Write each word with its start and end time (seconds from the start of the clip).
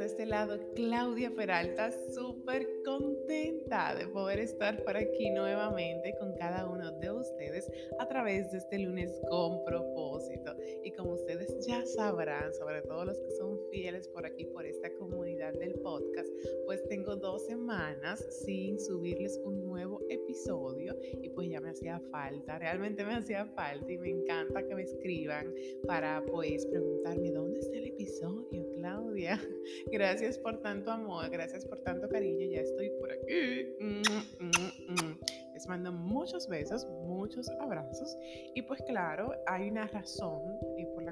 de 0.00 0.04
este 0.04 0.26
lado 0.26 0.58
Claudia 0.74 1.30
Peralta, 1.30 1.90
súper 2.12 2.66
contenta 2.84 3.94
de 3.94 4.06
poder 4.08 4.40
estar 4.40 4.82
por 4.84 4.96
aquí 4.96 5.30
nuevamente 5.30 6.14
con 6.18 6.34
cada 6.34 6.68
uno 6.68 6.90
de 6.98 7.10
ustedes 7.10 7.70
a 7.98 8.06
través 8.08 8.50
de 8.50 8.58
este 8.58 8.78
lunes 8.78 9.10
con 9.30 9.64
propósito. 9.64 10.54
Y 10.84 10.90
como 10.92 11.12
ustedes 11.12 11.66
ya 11.66 11.84
sabrán, 11.86 12.52
sobre 12.52 12.82
todo 12.82 13.04
los 13.04 13.18
que 13.20 13.30
son 13.30 13.58
fieles 13.70 14.08
por 14.08 14.26
aquí, 14.26 14.44
por 14.46 14.66
esta 14.66 14.92
comunidad 14.94 15.54
del 15.54 15.74
podcast, 15.80 16.28
pues 16.66 16.82
tengo 16.88 17.16
dos 17.16 17.46
semanas 17.46 18.26
sin 18.44 18.80
subirles 18.80 19.40
un 19.44 19.64
nuevo 19.66 19.99
episodio 20.12 20.96
y 21.22 21.28
pues 21.30 21.48
ya 21.48 21.60
me 21.60 21.70
hacía 21.70 22.00
falta, 22.10 22.58
realmente 22.58 23.04
me 23.04 23.14
hacía 23.14 23.46
falta 23.46 23.90
y 23.90 23.98
me 23.98 24.10
encanta 24.10 24.66
que 24.66 24.74
me 24.74 24.82
escriban 24.82 25.52
para 25.86 26.22
pues 26.26 26.66
preguntarme 26.66 27.30
dónde 27.30 27.60
está 27.60 27.76
el 27.76 27.86
episodio, 27.86 28.68
Claudia. 28.74 29.40
Gracias 29.92 30.38
por 30.38 30.60
tanto 30.60 30.90
amor, 30.90 31.30
gracias 31.30 31.64
por 31.64 31.80
tanto 31.80 32.08
cariño. 32.08 32.48
Ya 32.50 32.60
estoy 32.60 32.90
por 32.98 33.12
aquí. 33.12 33.74
Mm, 33.80 34.02
mm, 34.40 34.92
mm. 34.92 35.20
Les 35.54 35.66
mando 35.66 35.92
muchos 35.92 36.48
besos, 36.48 36.86
muchos 37.06 37.48
abrazos. 37.60 38.16
Y 38.54 38.62
pues 38.62 38.80
claro, 38.82 39.32
hay 39.46 39.68
una 39.68 39.86
razón 39.86 40.42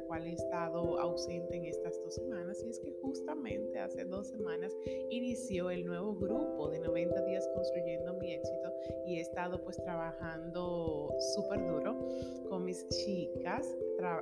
cual 0.08 0.26
he 0.26 0.32
estado 0.32 0.98
ausente 0.98 1.54
en 1.54 1.66
estas 1.66 2.02
dos 2.02 2.14
semanas 2.14 2.64
y 2.64 2.70
es 2.70 2.80
que 2.80 2.90
justamente 3.02 3.78
hace 3.78 4.04
dos 4.06 4.28
semanas 4.28 4.74
inició 5.10 5.70
el 5.70 5.84
nuevo 5.84 6.14
grupo 6.14 6.70
de 6.70 6.80
90 6.80 7.24
días 7.26 7.46
construyendo 7.54 8.14
mi 8.14 8.32
éxito 8.32 8.72
y 9.06 9.18
he 9.18 9.20
estado 9.20 9.62
pues 9.62 9.76
trabajando 9.76 11.14
súper 11.34 11.60
duro 11.68 12.08
con 12.48 12.64
mis 12.64 12.88
chicas 12.88 13.76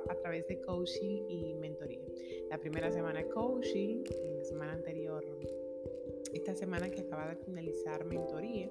a 0.09 0.15
través 0.15 0.47
de 0.47 0.59
coaching 0.61 1.25
y 1.29 1.55
mentoría. 1.55 2.01
La 2.49 2.57
primera 2.57 2.91
semana 2.91 3.23
coaching, 3.29 4.03
la 4.37 4.43
semana 4.43 4.73
anterior 4.73 5.23
esta 6.37 6.55
semana 6.55 6.89
que 6.89 7.01
acaba 7.01 7.27
de 7.27 7.35
finalizar 7.35 8.05
mentoría. 8.05 8.69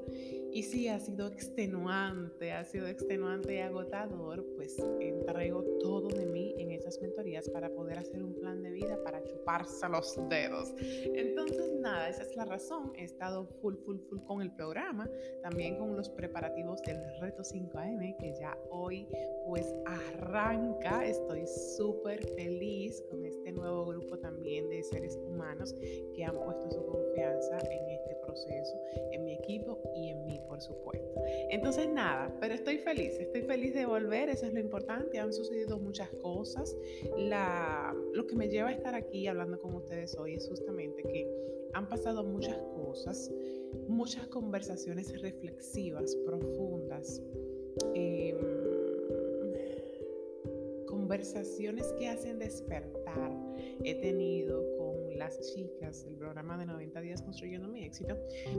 Y 0.53 0.63
sí, 0.63 0.89
ha 0.89 0.99
sido 0.99 1.27
extenuante, 1.27 2.53
ha 2.53 2.65
sido 2.65 2.87
extenuante 2.87 3.57
y 3.57 3.59
agotador, 3.59 4.45
pues 4.57 4.79
entrego 5.01 5.63
todo 5.81 6.09
de 6.09 6.27
mí 6.27 6.55
en 6.59 6.71
esas 6.71 7.01
mentorías 7.03 7.49
para 7.51 7.69
poder 7.71 7.99
hacer 7.99 8.23
un 8.23 8.35
plan 8.35 8.63
de 8.63 8.71
vida, 8.71 8.99
para 9.05 9.23
chuparse 9.23 9.89
los 9.89 10.19
dedos. 10.29 10.73
Entonces, 10.81 11.73
nada, 11.81 12.09
esa 12.09 12.23
es 12.23 12.37
la 12.37 12.45
razón. 12.45 12.93
He 12.97 13.05
estado 13.05 13.47
full, 13.61 13.75
full, 13.85 13.99
full 14.09 14.21
con 14.21 14.41
el 14.41 14.51
programa, 14.53 15.11
también 15.43 15.77
con 15.77 15.97
los 15.97 16.09
preparativos 16.09 16.81
del 16.83 16.99
reto 17.21 17.43
5am, 17.43 18.17
que 18.19 18.35
ya 18.41 18.57
hoy 18.71 19.07
pues 19.47 19.67
arranca. 19.85 21.05
Estoy 21.07 21.47
súper 21.77 22.27
feliz 22.35 23.03
con 23.11 23.25
este 23.25 23.53
nuevo 23.53 23.87
grupo 23.87 24.19
también 24.19 24.69
de 24.71 24.83
seres 24.83 25.17
humanos 25.17 25.75
que 26.15 26.25
han 26.25 26.35
puesto 26.35 26.71
su 26.71 26.85
confianza 26.87 27.56
en 27.65 27.91
este 27.91 28.15
proceso, 28.17 28.81
en 29.13 29.25
mi 29.25 29.35
equipo 29.35 29.81
y 29.95 30.11
en 30.11 30.25
mí, 30.25 30.41
por 30.49 30.61
supuesto. 30.61 31.23
Entonces, 31.51 31.89
nada, 31.89 32.35
pero 32.41 32.55
estoy 32.55 32.79
feliz, 32.79 33.19
estoy 33.19 33.43
feliz 33.43 33.75
de 33.75 33.87
volver, 33.87 34.29
eso 34.29 34.47
es 34.47 34.53
lo 34.53 34.61
importante, 34.61 35.19
han 35.19 35.33
sucedido 35.33 35.79
muchas 35.79 36.11
cosas. 36.23 36.77
La, 37.17 37.95
lo 38.13 38.27
que 38.27 38.37
me 38.37 38.49
lleva 38.49 38.69
a 38.69 38.73
estar 38.73 38.95
aquí 38.95 39.27
hablando 39.27 39.61
con 39.61 39.75
ustedes 39.75 40.17
hoy 40.17 40.35
es 40.35 40.49
justamente 40.49 41.03
que 41.03 41.29
han 41.73 41.89
pasado 41.89 42.25
muchas 42.25 42.59
cosas, 42.75 43.31
muchas 43.89 44.27
conversaciones 44.29 45.21
reflexivas, 45.21 46.17
profundas. 46.25 47.23
Em, 47.95 48.37
conversaciones 50.87 51.93
que 51.93 52.09
hacen 52.09 52.39
despertar 52.39 53.31
he 53.85 53.95
tenido 53.95 54.76
las 55.17 55.41
chicas 55.55 56.05
del 56.05 56.17
programa 56.17 56.59
de 56.59 56.67
90 56.67 57.01
días 57.01 57.23
construyendo 57.23 57.69
mi 57.69 57.85
éxito, 57.85 58.17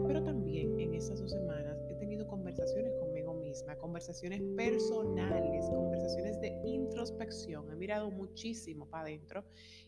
pero 0.07 0.23
también 0.23 0.79
en 0.79 0.93
estas 0.93 1.19
dos 1.19 1.31
semanas 1.31 1.77
he 1.89 1.95
tenido 1.95 2.27
conversaciones 2.27 2.93
conmigo 2.99 3.33
misma, 3.35 3.75
conversaciones 3.77 4.41
personales, 4.55 5.65
conversaciones 5.69 6.39
de 6.41 6.59
introspección. 6.65 7.71
He 7.71 7.75
mirado 7.75 8.11
muchísimo 8.11 8.89
para 8.89 9.03
adentro 9.03 9.43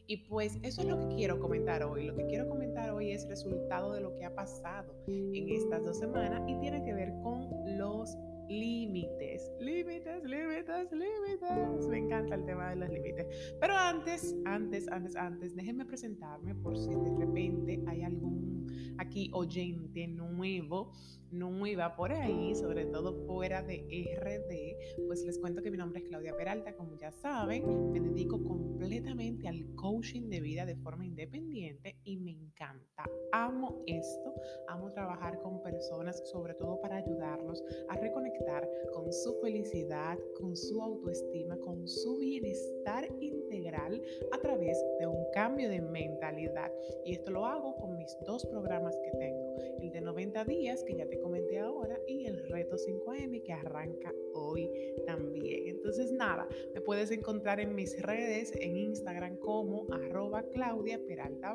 y 0.07 0.17
pues 0.27 0.57
eso 0.63 0.81
es 0.81 0.87
lo 0.87 0.99
que 0.99 1.15
quiero 1.15 1.39
comentar 1.39 1.83
hoy. 1.83 2.05
Lo 2.05 2.15
que 2.15 2.25
quiero 2.25 2.47
comentar 2.47 2.91
hoy 2.91 3.11
es 3.11 3.27
resultado 3.27 3.93
de 3.93 4.01
lo 4.01 4.15
que 4.15 4.25
ha 4.25 4.35
pasado 4.35 4.95
en 5.07 5.49
estas 5.49 5.83
dos 5.83 5.99
semanas 5.99 6.41
y 6.47 6.59
tiene 6.59 6.83
que 6.83 6.93
ver 6.93 7.11
con 7.23 7.49
los 7.77 8.17
límites, 8.49 9.51
límites, 9.59 10.23
límites, 10.23 10.91
límites. 10.91 11.87
Me 11.87 11.99
encanta 11.99 12.35
el 12.35 12.45
tema 12.45 12.71
de 12.71 12.75
los 12.77 12.89
límites. 12.89 13.27
Pero 13.61 13.77
antes, 13.77 14.35
antes, 14.45 14.87
antes, 14.89 15.15
antes, 15.15 15.55
déjenme 15.55 15.85
presentarme 15.85 16.55
por 16.55 16.77
si 16.77 16.89
de 16.89 17.15
repente 17.17 17.81
hay 17.87 18.01
algún 18.03 18.67
aquí 18.97 19.29
oyente 19.33 20.07
nuevo, 20.07 20.91
nueva 21.31 21.95
por 21.95 22.11
ahí, 22.11 22.55
sobre 22.55 22.85
todo 22.85 23.13
fuera 23.25 23.61
de 23.61 23.85
RD, 24.17 25.05
pues 25.07 25.23
les 25.23 25.37
cuento 25.39 25.61
que 25.61 25.71
mi 25.71 25.77
nombre 25.77 25.99
es 25.99 26.07
Claudia 26.07 26.35
Peralta, 26.35 26.75
como 26.75 26.95
ya 26.95 27.11
saben, 27.11 27.91
me 27.91 27.99
dedico 27.99 28.43
completamente 28.43 29.47
al 29.47 29.75
coaching 29.75 30.29
de 30.29 30.39
vida 30.39 30.65
de 30.65 30.75
forma 30.75 31.05
independiente 31.05 31.97
y 32.03 32.17
me 32.17 32.31
encanta. 32.31 33.09
Amo 33.31 33.83
esto, 33.85 34.33
amo 34.67 34.91
trabajar 34.91 35.39
con 35.41 35.61
personas, 35.61 36.21
sobre 36.29 36.53
todo 36.55 36.79
para 36.81 36.97
ayudarlos 36.97 37.63
a 37.89 37.95
reconectar 37.97 38.67
con 38.93 39.11
su 39.11 39.39
felicidad, 39.41 40.17
con 40.39 40.55
su 40.55 40.81
autoestima, 40.81 41.57
con 41.57 41.87
su 41.87 42.17
bienestar 42.17 43.07
integral 43.19 44.01
a 44.31 44.37
través 44.39 44.83
de 44.99 45.07
un 45.07 45.25
cambio 45.33 45.69
de 45.69 45.81
mentalidad. 45.81 46.71
Y 47.05 47.13
esto 47.13 47.31
lo 47.31 47.45
hago 47.45 47.75
con 47.75 47.97
mis 47.97 48.17
dos 48.25 48.45
programas 48.45 48.95
que 48.97 49.11
tengo, 49.17 49.55
el 49.81 49.91
de 49.91 50.01
90 50.01 50.45
días 50.45 50.83
que 50.83 50.95
ya 50.95 51.07
te 51.07 51.18
comenté 51.19 51.59
ahora 51.59 52.01
y 52.07 52.25
el 52.25 52.37
reto 52.47 52.77
5M 52.77 53.43
que 53.43 53.53
arranca 53.53 54.13
hoy 54.33 54.69
también. 55.05 55.67
Entonces 55.67 56.11
nada, 56.11 56.47
me 56.73 56.81
puedes 56.81 57.11
encontrar 57.11 57.59
en 57.59 57.75
mis 57.75 58.01
redes, 58.01 58.53
en 58.55 58.77
Instagram 58.77 59.37
como 59.37 59.87
arroba 59.91 60.43
Claudia 60.43 60.99
Peralta 61.07 61.49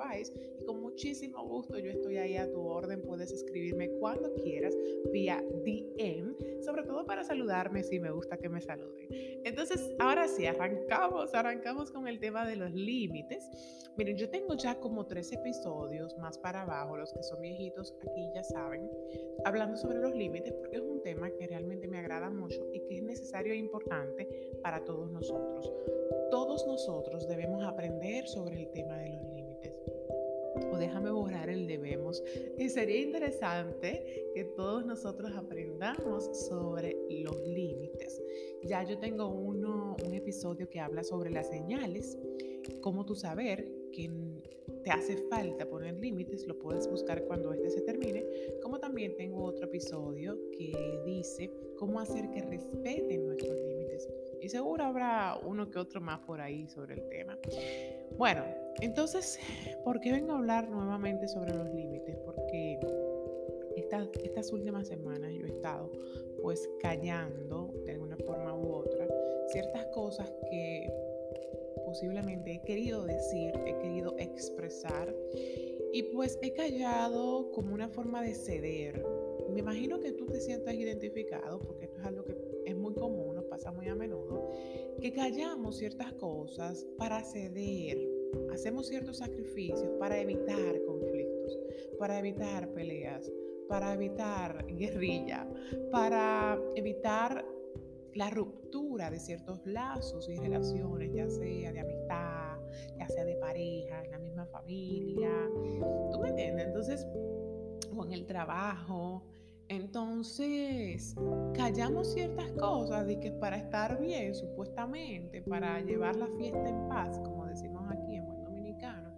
y 0.58 0.64
con 0.64 0.80
muchísimo 0.80 1.46
gusto 1.46 1.78
yo 1.78 1.90
estoy 1.90 2.16
ahí 2.16 2.36
a 2.36 2.50
tu 2.50 2.60
orden, 2.66 3.02
puedes 3.02 3.30
escribirme 3.32 3.90
cuando 4.00 4.32
quieras 4.34 4.76
vía 5.12 5.42
DM, 5.64 6.34
sobre 6.62 6.82
todo 6.82 7.06
para 7.06 7.24
saludarme 7.24 7.82
si 7.82 8.00
me 8.00 8.10
gusta 8.10 8.36
que 8.36 8.48
me 8.48 8.60
saluden. 8.60 9.06
Entonces 9.44 9.94
ahora 9.98 10.28
sí, 10.28 10.46
arrancamos, 10.46 11.34
arrancamos 11.34 11.90
con 11.90 12.08
el 12.08 12.18
tema 12.18 12.46
de 12.46 12.56
los 12.56 12.72
límites. 12.72 13.48
Miren, 13.96 14.16
yo 14.16 14.28
tengo 14.28 14.54
ya 14.54 14.80
como 14.80 15.06
tres 15.06 15.32
episodios 15.32 16.16
más 16.18 16.38
para 16.38 16.62
abajo, 16.62 16.96
los 16.96 17.12
que 17.12 17.22
son 17.22 17.40
viejitos 17.40 17.94
aquí 18.02 18.28
ya 18.34 18.42
saben, 18.42 18.90
hablando 19.44 19.76
sobre 19.76 19.98
los 19.98 20.14
límites 20.14 20.52
porque 20.54 20.76
es 20.76 20.82
un 20.82 21.02
tema 21.02 21.30
que 21.30 21.46
realmente 21.46 21.86
me 21.86 21.98
agrada 21.98 22.30
mucho 22.30 22.60
y 22.74 22.80
que 22.80 22.96
es 22.96 23.02
necesario 23.02 23.52
e 23.52 23.56
importante 23.56 24.28
para 24.62 24.84
todos 24.84 25.10
nosotros. 25.10 25.72
Todos 26.30 26.66
nosotros 26.66 27.26
debemos 27.28 27.64
aprender 27.64 28.26
sobre 28.26 28.60
el 28.60 28.70
tema 28.72 28.98
de 28.98 29.10
los 29.10 29.22
límites. 29.22 29.72
O 30.72 30.76
déjame 30.76 31.10
borrar 31.10 31.48
el 31.48 31.66
debemos. 31.66 32.22
Y 32.58 32.68
sería 32.68 33.00
interesante 33.00 34.30
que 34.34 34.44
todos 34.44 34.84
nosotros 34.84 35.32
aprendamos 35.36 36.24
sobre 36.46 36.96
los 37.10 37.36
límites. 37.46 38.22
Ya 38.62 38.82
yo 38.82 38.98
tengo 38.98 39.28
uno, 39.28 39.96
un 40.04 40.14
episodio 40.14 40.68
que 40.68 40.80
habla 40.80 41.04
sobre 41.04 41.30
las 41.30 41.48
señales, 41.48 42.18
cómo 42.80 43.04
tú 43.04 43.14
saber 43.14 43.70
que 43.92 44.10
te 44.84 44.90
hace 44.90 45.16
falta 45.28 45.66
poner 45.66 45.98
límites, 45.98 46.46
lo 46.46 46.58
puedes 46.58 46.88
buscar 46.88 47.24
cuando 47.24 47.52
este 47.52 47.70
se 47.70 47.80
termine, 47.80 48.24
como 48.62 48.78
también 48.78 49.16
tengo 49.16 49.42
otro 49.42 49.64
episodio 49.64 50.38
que 50.52 51.00
dice 51.04 51.50
cómo 51.78 52.00
hacer 52.00 52.30
que 52.30 52.42
respeten 52.42 53.26
nuestros 53.26 53.58
límites. 53.60 54.08
Y 54.42 54.48
seguro 54.50 54.84
habrá 54.84 55.40
uno 55.42 55.70
que 55.70 55.78
otro 55.78 56.02
más 56.02 56.20
por 56.20 56.40
ahí 56.40 56.68
sobre 56.68 56.94
el 56.94 57.08
tema. 57.08 57.38
Bueno, 58.18 58.44
entonces, 58.80 59.38
¿por 59.84 60.00
qué 60.00 60.12
vengo 60.12 60.32
a 60.32 60.38
hablar 60.38 60.68
nuevamente 60.68 61.26
sobre 61.28 61.54
los 61.54 61.72
límites? 61.72 62.18
Porque 62.18 62.78
estas, 63.76 64.52
últimas 64.52 64.88
semanas 64.88 65.32
yo 65.32 65.46
he 65.46 65.48
estado 65.48 65.90
pues 66.42 66.68
callando 66.80 67.72
de 67.86 67.92
alguna 67.92 68.16
forma 68.18 68.54
u 68.54 68.74
otra 68.74 69.08
ciertas 69.48 69.86
cosas 69.86 70.30
que 70.50 70.86
posiblemente 71.94 72.50
he 72.50 72.60
querido 72.62 73.04
decir, 73.04 73.52
he 73.64 73.78
querido 73.78 74.16
expresar 74.18 75.14
y 75.92 76.02
pues 76.02 76.36
he 76.42 76.52
callado 76.52 77.52
como 77.52 77.72
una 77.72 77.88
forma 77.88 78.20
de 78.20 78.34
ceder. 78.34 79.00
Me 79.52 79.60
imagino 79.60 80.00
que 80.00 80.10
tú 80.10 80.26
te 80.26 80.40
sientas 80.40 80.74
identificado 80.74 81.60
porque 81.60 81.84
esto 81.84 82.00
es 82.00 82.04
algo 82.04 82.24
que 82.24 82.36
es 82.66 82.76
muy 82.76 82.94
común, 82.94 83.36
nos 83.36 83.44
pasa 83.44 83.70
muy 83.70 83.86
a 83.86 83.94
menudo, 83.94 84.50
que 85.00 85.12
callamos 85.12 85.76
ciertas 85.76 86.12
cosas 86.14 86.84
para 86.98 87.22
ceder, 87.22 87.96
hacemos 88.52 88.88
ciertos 88.88 89.18
sacrificios 89.18 89.92
para 90.00 90.20
evitar 90.20 90.82
conflictos, 90.84 91.56
para 91.96 92.18
evitar 92.18 92.72
peleas, 92.72 93.30
para 93.68 93.94
evitar 93.94 94.66
guerrilla, 94.76 95.48
para 95.92 96.60
evitar 96.74 97.46
la 98.14 98.30
ruptura 98.30 99.10
de 99.10 99.18
ciertos 99.18 99.64
lazos 99.66 100.28
y 100.28 100.36
relaciones, 100.36 101.12
ya 101.12 101.28
sea 101.28 101.72
de 101.72 101.80
amistad, 101.80 102.58
ya 102.98 103.08
sea 103.08 103.24
de 103.24 103.36
pareja, 103.36 104.04
en 104.04 104.10
la 104.10 104.18
misma 104.18 104.46
familia. 104.46 105.30
¿Tú 106.12 106.20
me 106.20 106.30
entiendes? 106.30 106.66
Entonces, 106.66 107.06
o 107.96 108.04
en 108.04 108.12
el 108.12 108.26
trabajo. 108.26 109.24
Entonces, 109.68 111.14
callamos 111.54 112.12
ciertas 112.12 112.52
cosas 112.52 113.06
de 113.06 113.18
que 113.18 113.32
para 113.32 113.56
estar 113.56 113.98
bien, 113.98 114.34
supuestamente, 114.34 115.40
para 115.42 115.80
llevar 115.80 116.16
la 116.16 116.28
fiesta 116.36 116.68
en 116.68 116.88
paz, 116.88 117.18
como 117.20 117.46
decimos 117.46 117.82
aquí 117.90 118.16
en 118.16 118.26
buen 118.26 118.44
dominicano. 118.44 119.10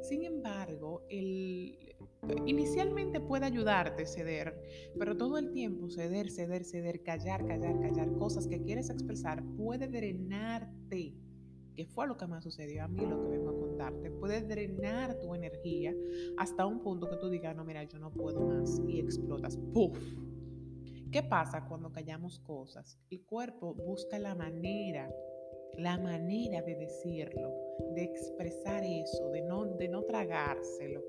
Sin 0.00 0.24
embargo, 0.24 1.04
el, 1.08 1.76
inicialmente 2.46 3.20
puede 3.20 3.46
ayudarte 3.46 4.02
a 4.02 4.06
ceder, 4.06 4.60
pero 4.98 5.16
todo 5.16 5.38
el 5.38 5.50
tiempo 5.52 5.88
ceder, 5.88 6.30
ceder, 6.30 6.64
ceder, 6.64 7.02
callar, 7.02 7.46
callar, 7.46 7.80
callar 7.80 8.12
cosas 8.14 8.46
que 8.46 8.60
quieres 8.62 8.90
expresar 8.90 9.42
puede 9.56 9.88
drenarte, 9.88 11.14
que 11.74 11.86
fue 11.86 12.08
lo 12.08 12.16
que 12.16 12.26
me 12.26 12.40
sucedió 12.42 12.84
a 12.84 12.88
mí, 12.88 13.06
lo 13.06 13.22
que 13.22 13.28
vengo 13.28 13.50
a 13.50 13.58
contarte, 13.58 14.10
puede 14.10 14.42
drenar 14.42 15.20
tu 15.20 15.34
energía 15.34 15.94
hasta 16.36 16.66
un 16.66 16.82
punto 16.82 17.08
que 17.08 17.16
tú 17.16 17.28
digas, 17.28 17.54
no, 17.54 17.64
mira, 17.64 17.84
yo 17.84 17.98
no 17.98 18.12
puedo 18.12 18.40
más 18.40 18.80
y 18.88 18.98
explotas, 18.98 19.56
¡puf! 19.72 19.96
¿Qué 21.10 21.22
pasa 21.22 21.64
cuando 21.66 21.90
callamos 21.90 22.40
cosas? 22.40 22.98
El 23.10 23.24
cuerpo 23.24 23.74
busca 23.74 24.18
la 24.18 24.34
manera, 24.34 25.08
la 25.78 25.96
manera 25.98 26.60
de 26.62 26.74
decirlo, 26.74 27.50
de 27.94 28.02
expresar 28.02 28.84
eso, 28.84 29.30
de 29.30 29.40
no, 29.42 29.64
de 29.64 29.88
no 29.88 30.02
tragárselo 30.02 31.00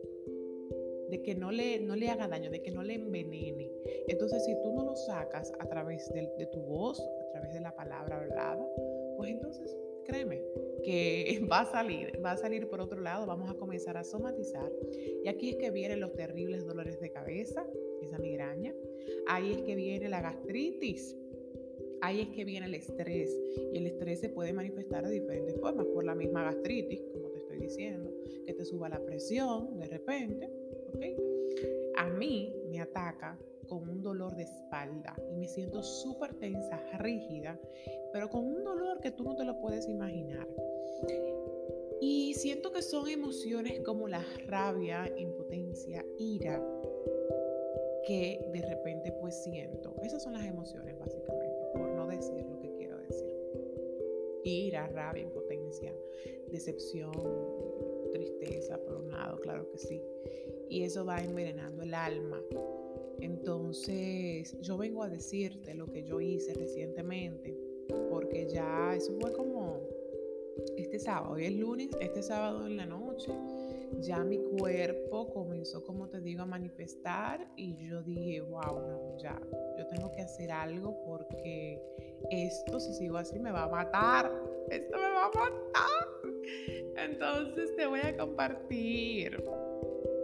de 1.09 1.21
que 1.21 1.35
no 1.35 1.51
le, 1.51 1.79
no 1.79 1.95
le 1.95 2.09
haga 2.09 2.27
daño, 2.27 2.49
de 2.49 2.61
que 2.61 2.71
no 2.71 2.83
le 2.83 2.95
envenene. 2.95 3.71
Entonces, 4.07 4.45
si 4.45 4.53
tú 4.61 4.73
no 4.73 4.83
lo 4.83 4.95
sacas 4.95 5.51
a 5.59 5.67
través 5.67 6.11
de, 6.13 6.29
de 6.37 6.45
tu 6.47 6.59
voz, 6.61 6.99
a 6.99 7.31
través 7.31 7.53
de 7.53 7.61
la 7.61 7.75
palabra 7.75 8.21
hablada, 8.21 8.65
pues 9.17 9.31
entonces 9.31 9.75
créeme 10.09 10.41
que 10.83 11.45
va 11.51 11.61
a 11.61 11.71
salir, 11.71 12.19
va 12.23 12.31
a 12.31 12.37
salir 12.37 12.67
por 12.67 12.81
otro 12.81 12.99
lado, 12.99 13.25
vamos 13.25 13.49
a 13.49 13.53
comenzar 13.53 13.97
a 13.97 14.03
somatizar. 14.03 14.71
Y 15.23 15.27
aquí 15.27 15.49
es 15.49 15.55
que 15.57 15.71
vienen 15.71 15.99
los 15.99 16.13
terribles 16.13 16.65
dolores 16.65 16.99
de 16.99 17.11
cabeza, 17.11 17.65
esa 18.01 18.17
migraña. 18.17 18.73
Ahí 19.27 19.51
es 19.53 19.61
que 19.61 19.75
viene 19.75 20.09
la 20.09 20.21
gastritis. 20.21 21.15
Ahí 22.01 22.21
es 22.21 22.29
que 22.29 22.45
viene 22.45 22.65
el 22.65 22.75
estrés. 22.75 23.37
Y 23.73 23.77
el 23.77 23.87
estrés 23.87 24.21
se 24.21 24.29
puede 24.29 24.53
manifestar 24.53 25.05
de 25.05 25.19
diferentes 25.19 25.59
formas, 25.59 25.85
por 25.87 26.03
la 26.05 26.15
misma 26.15 26.43
gastritis, 26.43 27.01
como 27.13 27.29
te 27.29 27.39
estoy 27.39 27.59
diciendo, 27.59 28.11
que 28.45 28.53
te 28.53 28.65
suba 28.65 28.89
la 28.89 29.03
presión 29.03 29.77
de 29.77 29.87
repente, 29.87 30.49
a 31.97 32.09
mí 32.09 32.53
me 32.69 32.81
ataca 32.81 33.37
con 33.67 33.87
un 33.87 34.01
dolor 34.01 34.35
de 34.35 34.43
espalda 34.43 35.15
y 35.31 35.35
me 35.35 35.47
siento 35.47 35.83
súper 35.83 36.33
tensa, 36.35 36.79
rígida, 36.97 37.59
pero 38.11 38.29
con 38.29 38.45
un 38.45 38.63
dolor 38.63 38.99
que 38.99 39.11
tú 39.11 39.23
no 39.23 39.35
te 39.35 39.45
lo 39.45 39.59
puedes 39.59 39.87
imaginar. 39.87 40.47
Y 42.01 42.33
siento 42.33 42.71
que 42.71 42.81
son 42.81 43.07
emociones 43.09 43.81
como 43.81 44.07
la 44.07 44.23
rabia, 44.47 45.11
impotencia, 45.17 46.03
ira, 46.17 46.63
que 48.07 48.49
de 48.53 48.61
repente 48.61 49.11
pues 49.11 49.43
siento. 49.43 49.93
Esas 50.01 50.23
son 50.23 50.33
las 50.33 50.45
emociones 50.45 50.97
básicamente, 50.97 51.65
por 51.73 51.89
no 51.89 52.07
decir 52.07 52.45
lo 52.45 52.59
que 52.59 52.71
quiero 52.73 52.97
decir. 52.97 53.35
Ira, 54.43 54.87
rabia, 54.87 55.23
impotencia, 55.23 55.93
decepción, 56.49 57.11
tristeza, 58.11 58.77
por 58.81 58.97
un 58.97 59.11
lado, 59.11 59.39
claro 59.39 59.69
que 59.71 59.77
sí. 59.77 60.01
Y 60.69 60.83
eso 60.83 61.05
va 61.05 61.21
envenenando 61.23 61.83
el 61.83 61.93
alma. 61.93 62.41
Entonces, 63.19 64.57
yo 64.61 64.77
vengo 64.77 65.03
a 65.03 65.09
decirte 65.09 65.73
lo 65.73 65.87
que 65.87 66.03
yo 66.03 66.21
hice 66.21 66.53
recientemente, 66.53 67.57
porque 68.09 68.47
ya 68.47 68.95
eso 68.95 69.13
fue 69.19 69.33
como 69.33 69.81
este 70.77 70.99
sábado, 70.99 71.33
hoy 71.33 71.45
es 71.45 71.53
lunes, 71.53 71.89
este 71.99 72.21
sábado 72.21 72.65
en 72.65 72.77
la 72.77 72.85
noche, 72.85 73.31
ya 74.01 74.23
mi 74.23 74.37
cuerpo 74.37 75.31
comenzó, 75.33 75.83
como 75.83 76.07
te 76.09 76.19
digo, 76.21 76.43
a 76.43 76.45
manifestar 76.45 77.47
y 77.55 77.75
yo 77.87 78.01
dije, 78.03 78.41
wow, 78.41 78.79
no, 78.79 79.17
ya, 79.17 79.39
yo 79.77 79.87
tengo 79.87 80.11
que 80.11 80.21
hacer 80.21 80.51
algo 80.51 81.01
porque 81.05 81.81
esto, 82.29 82.79
si 82.79 82.93
sigo 82.93 83.17
así, 83.17 83.39
me 83.39 83.51
va 83.51 83.63
a 83.63 83.69
matar, 83.69 84.31
esto 84.69 84.97
me 84.97 85.03
va 85.03 85.25
a 85.25 85.27
matar. 85.27 86.08
Entonces 87.03 87.75
te 87.75 87.85
voy 87.85 87.99
a 88.01 88.17
compartir 88.17 89.43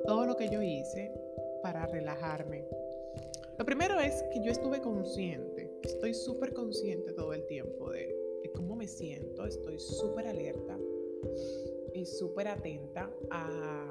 todo 0.05 0.25
lo 0.25 0.35
que 0.35 0.49
yo 0.49 0.61
hice 0.61 1.11
para 1.61 1.85
relajarme. 1.87 2.65
Lo 3.57 3.65
primero 3.65 3.99
es 3.99 4.23
que 4.33 4.43
yo 4.43 4.51
estuve 4.51 4.81
consciente, 4.81 5.71
estoy 5.81 6.13
súper 6.13 6.53
consciente 6.53 7.13
todo 7.13 7.33
el 7.33 7.45
tiempo 7.45 7.89
de, 7.91 8.13
cómo 8.53 8.75
me 8.75 8.87
siento, 8.87 9.45
estoy 9.45 9.79
súper 9.79 10.27
alerta 10.27 10.77
y 11.93 12.05
súper 12.05 12.47
atenta 12.47 13.11
a, 13.29 13.89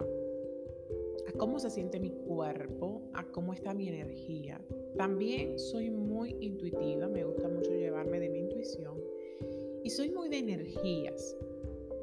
a 1.27 1.33
cómo 1.37 1.59
se 1.59 1.71
siente 1.71 1.99
mi 2.01 2.11
cuerpo, 2.11 3.03
a 3.15 3.27
cómo 3.31 3.53
está 3.53 3.75
mi 3.75 3.89
energía. 3.89 4.61
También 4.97 5.59
soy 5.59 5.91
muy 5.91 6.37
intuitiva, 6.41 7.09
me 7.09 7.25
gusta 7.25 7.49
mucho 7.49 7.73
llevarme 7.73 8.21
de 8.21 8.29
mi 8.29 8.39
intuición 8.41 9.03
y 9.83 9.91
soy 9.91 10.11
muy 10.11 10.29
de 10.29 10.39
energías. 10.39 11.37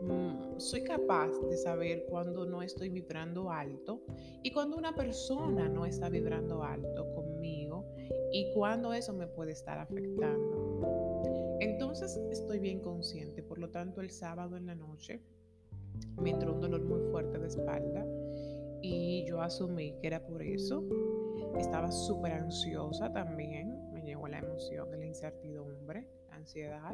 Mm, 0.01 0.59
soy 0.59 0.83
capaz 0.83 1.31
de 1.49 1.57
saber 1.57 2.05
cuando 2.09 2.45
no 2.45 2.63
estoy 2.63 2.89
vibrando 2.89 3.51
alto 3.51 4.01
y 4.41 4.51
cuando 4.51 4.77
una 4.77 4.95
persona 4.95 5.69
no 5.69 5.85
está 5.85 6.09
vibrando 6.09 6.63
alto 6.63 7.13
conmigo 7.13 7.85
y 8.31 8.51
cuando 8.53 8.93
eso 8.93 9.13
me 9.13 9.27
puede 9.27 9.51
estar 9.51 9.77
afectando. 9.77 11.57
Entonces 11.59 12.19
estoy 12.31 12.57
bien 12.59 12.79
consciente, 12.79 13.43
por 13.43 13.59
lo 13.59 13.69
tanto 13.69 14.01
el 14.01 14.09
sábado 14.09 14.57
en 14.57 14.65
la 14.65 14.75
noche 14.75 15.21
me 16.19 16.31
entró 16.31 16.53
un 16.53 16.61
dolor 16.61 16.83
muy 16.83 17.01
fuerte 17.11 17.37
de 17.37 17.47
espalda 17.47 18.05
y 18.81 19.23
yo 19.27 19.41
asumí 19.41 19.93
que 20.01 20.07
era 20.07 20.25
por 20.25 20.41
eso. 20.41 20.83
Estaba 21.57 21.91
súper 21.91 22.31
ansiosa 22.31 23.11
también, 23.13 23.91
me 23.93 24.01
llegó 24.01 24.27
la 24.27 24.39
emoción 24.39 24.89
de 24.89 24.97
la 24.97 25.05
incertidumbre 25.05 26.07
ansiedad, 26.41 26.93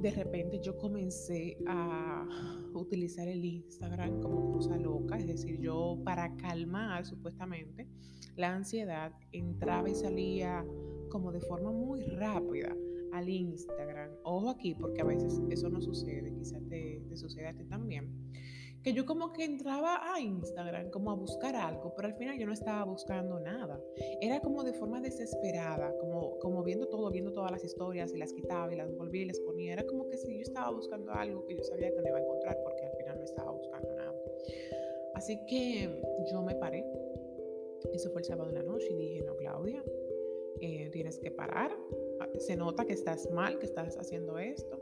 de 0.00 0.10
repente 0.12 0.60
yo 0.60 0.78
comencé 0.78 1.58
a 1.66 2.26
utilizar 2.74 3.28
el 3.28 3.44
Instagram 3.44 4.20
como 4.20 4.52
cosa 4.52 4.76
loca, 4.76 5.16
es 5.16 5.26
decir, 5.26 5.60
yo 5.60 6.00
para 6.04 6.34
calmar 6.36 7.04
supuestamente 7.04 7.88
la 8.36 8.54
ansiedad 8.54 9.12
entraba 9.32 9.90
y 9.90 9.94
salía 9.94 10.64
como 11.10 11.32
de 11.32 11.40
forma 11.40 11.72
muy 11.72 12.02
rápida 12.02 12.74
al 13.12 13.28
Instagram. 13.28 14.10
Ojo 14.22 14.50
aquí, 14.50 14.74
porque 14.74 15.00
a 15.00 15.04
veces 15.04 15.40
eso 15.50 15.68
no 15.68 15.80
sucede, 15.80 16.32
quizás 16.34 16.62
te, 16.68 17.02
te 17.08 17.16
sucede 17.16 17.48
a 17.48 17.54
ti 17.54 17.64
también 17.64 18.12
que 18.82 18.92
yo 18.92 19.04
como 19.04 19.32
que 19.32 19.44
entraba 19.44 20.12
a 20.14 20.20
Instagram 20.20 20.90
como 20.90 21.10
a 21.10 21.14
buscar 21.14 21.56
algo, 21.56 21.94
pero 21.94 22.08
al 22.08 22.14
final 22.14 22.38
yo 22.38 22.46
no 22.46 22.52
estaba 22.52 22.84
buscando 22.84 23.38
nada. 23.40 23.80
Era 24.20 24.40
como 24.40 24.62
de 24.64 24.72
forma 24.72 25.00
desesperada, 25.00 25.96
como, 25.98 26.38
como 26.38 26.62
viendo 26.62 26.86
todo, 26.88 27.10
viendo 27.10 27.32
todas 27.32 27.50
las 27.50 27.64
historias 27.64 28.12
y 28.14 28.18
las 28.18 28.32
quitaba 28.32 28.72
y 28.72 28.76
las 28.76 28.94
volvía 28.94 29.22
y 29.22 29.26
les 29.26 29.40
ponía. 29.40 29.72
Era 29.72 29.86
como 29.86 30.08
que 30.08 30.16
si 30.16 30.36
yo 30.36 30.42
estaba 30.42 30.70
buscando 30.70 31.12
algo 31.12 31.44
que 31.46 31.56
yo 31.56 31.64
sabía 31.64 31.90
que 31.90 32.00
no 32.00 32.08
iba 32.08 32.18
a 32.18 32.22
encontrar 32.22 32.58
porque 32.62 32.84
al 32.84 32.96
final 32.96 33.18
no 33.18 33.24
estaba 33.24 33.50
buscando 33.50 33.94
nada. 33.96 34.14
Así 35.14 35.38
que 35.46 36.02
yo 36.30 36.42
me 36.42 36.54
paré. 36.54 36.84
Eso 37.92 38.10
fue 38.10 38.20
el 38.20 38.26
sábado 38.26 38.50
de 38.50 38.54
la 38.54 38.62
noche 38.62 38.88
y 38.90 38.96
dije, 38.96 39.22
no, 39.22 39.36
Claudia, 39.36 39.82
eh, 40.60 40.88
tienes 40.90 41.18
que 41.18 41.30
parar. 41.30 41.76
Ah, 42.20 42.28
se 42.38 42.56
nota 42.56 42.84
que 42.84 42.92
estás 42.92 43.30
mal, 43.30 43.58
que 43.58 43.66
estás 43.66 43.96
haciendo 43.96 44.38
esto. 44.38 44.80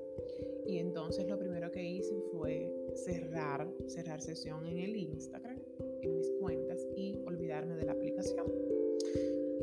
Y 0.67 0.79
entonces 0.79 1.27
lo 1.27 1.39
primero 1.39 1.71
que 1.71 1.83
hice 1.83 2.15
fue 2.33 2.73
cerrar, 2.97 3.69
cerrar 3.87 4.21
sesión 4.21 4.67
en 4.67 4.79
el 4.79 4.97
Instagram, 4.97 5.59
en 6.03 6.15
mis 6.15 6.31
cuentas 6.41 6.81
y 6.97 7.17
olvidarme 7.27 7.77
de 7.77 7.85
la 7.85 7.93
aplicación. 7.93 8.47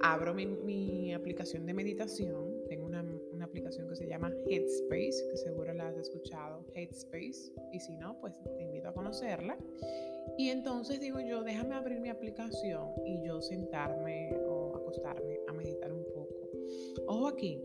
Abro 0.02 0.34
mi, 0.34 1.14
aplicación 1.14 1.66
de 1.66 1.74
meditación, 1.74 2.66
tengo 2.68 2.86
una, 2.86 3.06
una, 3.32 3.46
aplicación 3.46 3.88
que 3.88 3.96
se 3.96 4.08
llama 4.08 4.34
Headspace, 4.50 5.30
que 5.30 5.38
seguro 5.38 5.74
la 5.74 5.88
has 5.88 5.98
escuchado, 5.98 6.66
Headspace, 6.76 7.54
y 7.72 7.80
si 7.80 7.96
no, 7.96 8.20
pues 8.20 8.34
te 8.58 8.64
invito 8.64 8.90
a 8.90 8.94
conocerla. 8.94 9.58
Y 10.38 10.50
entonces 10.50 11.00
digo 11.00 11.20
yo, 11.20 11.44
déjame 11.44 11.76
abrir 11.76 12.00
mi 12.00 12.10
aplicación 12.10 12.90
y 13.06 13.26
yo 13.26 13.42
sentarme 13.42 14.36
o 14.46 14.76
acostarme 14.76 15.40
a 15.48 15.54
meditar 15.54 15.94
un 15.94 16.04
poco. 16.14 16.50
Ojo 17.08 17.28
aquí, 17.28 17.62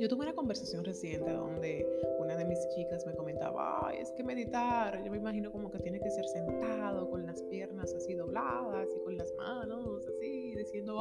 yo 0.00 0.08
tuve 0.08 0.22
una 0.22 0.34
conversación 0.34 0.84
reciente 0.84 1.32
donde 1.32 1.86
una 2.28 2.36
de 2.36 2.44
mis 2.44 2.68
chicas 2.68 3.06
me 3.06 3.14
comentaba, 3.14 3.88
Ay, 3.88 4.00
es 4.02 4.12
que 4.12 4.22
meditar, 4.22 5.02
yo 5.02 5.10
me 5.10 5.16
imagino 5.16 5.50
como 5.50 5.70
que 5.70 5.78
tiene 5.78 5.98
que 5.98 6.10
ser 6.10 6.26
sentado 6.26 7.08
con 7.08 7.24
las 7.24 7.42
piernas 7.44 7.94
así 7.94 8.12
dobladas 8.12 8.90
y 8.94 9.00
con 9.02 9.16
las 9.16 9.32
manos 9.36 10.06
así, 10.06 10.54
diciendo, 10.54 10.94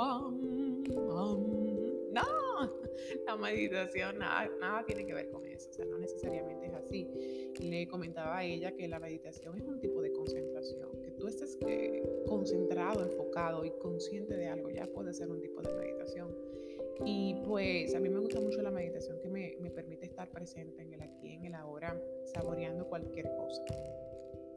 no, 2.13 2.23
la 3.25 3.35
meditación 3.35 4.19
nada, 4.19 4.49
nada 4.61 4.85
tiene 4.85 5.05
que 5.05 5.13
ver 5.13 5.29
con 5.29 5.45
eso, 5.45 5.69
o 5.69 5.73
sea, 5.73 5.83
no 5.83 5.97
necesariamente 5.97 6.67
es 6.67 6.73
así. 6.73 7.51
Le 7.59 7.89
comentaba 7.89 8.37
a 8.37 8.45
ella 8.45 8.71
que 8.71 8.87
la 8.87 8.97
meditación 8.97 9.57
es 9.57 9.67
un 9.67 9.81
tipo 9.81 10.01
de 10.01 10.13
concentración, 10.13 10.89
que 11.03 11.11
tú 11.11 11.27
estés 11.27 11.57
eh, 11.67 12.23
concentrado, 12.25 13.03
enfocado 13.03 13.65
y 13.65 13.71
consciente 13.71 14.37
de 14.37 14.47
algo, 14.47 14.69
ya 14.69 14.87
puede 14.87 15.13
ser 15.13 15.29
un 15.29 15.41
tipo 15.41 15.61
de 15.61 15.73
meditación 15.73 16.33
Y 17.05 17.35
pues 17.45 17.93
a 17.95 17.99
mí 17.99 18.09
me 18.09 18.19
gusta 18.19 18.39
mucho 18.39 18.61
la 18.61 18.71
meditación 18.71 19.19
que 19.19 19.29
me, 19.29 19.55
me 19.59 19.71
permite 19.71 20.05
estar 20.05 20.29
presente 20.29 20.81
en 20.81 20.93
el 20.93 21.01
aquí, 21.01 21.33
en 21.33 21.45
el 21.45 21.55
ahora, 21.55 21.99
saboreando 22.25 22.87
cualquier 22.87 23.29
cosa 23.35 23.63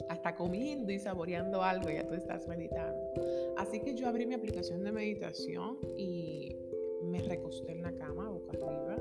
hasta 0.09 0.35
comiendo 0.35 0.91
y 0.91 0.99
saboreando 0.99 1.63
algo, 1.63 1.89
ya 1.89 2.07
tú 2.07 2.15
estás 2.15 2.47
meditando. 2.49 3.13
Así 3.57 3.81
que 3.81 3.95
yo 3.95 4.09
abrí 4.09 4.27
mi 4.27 4.35
aplicación 4.35 4.83
de 4.83 4.91
meditación 4.91 5.79
y 5.97 6.57
me 7.03 7.21
recosté 7.23 7.73
en 7.73 7.83
la 7.83 7.93
cama, 7.93 8.29
boca 8.29 8.57
arriba, 8.57 8.97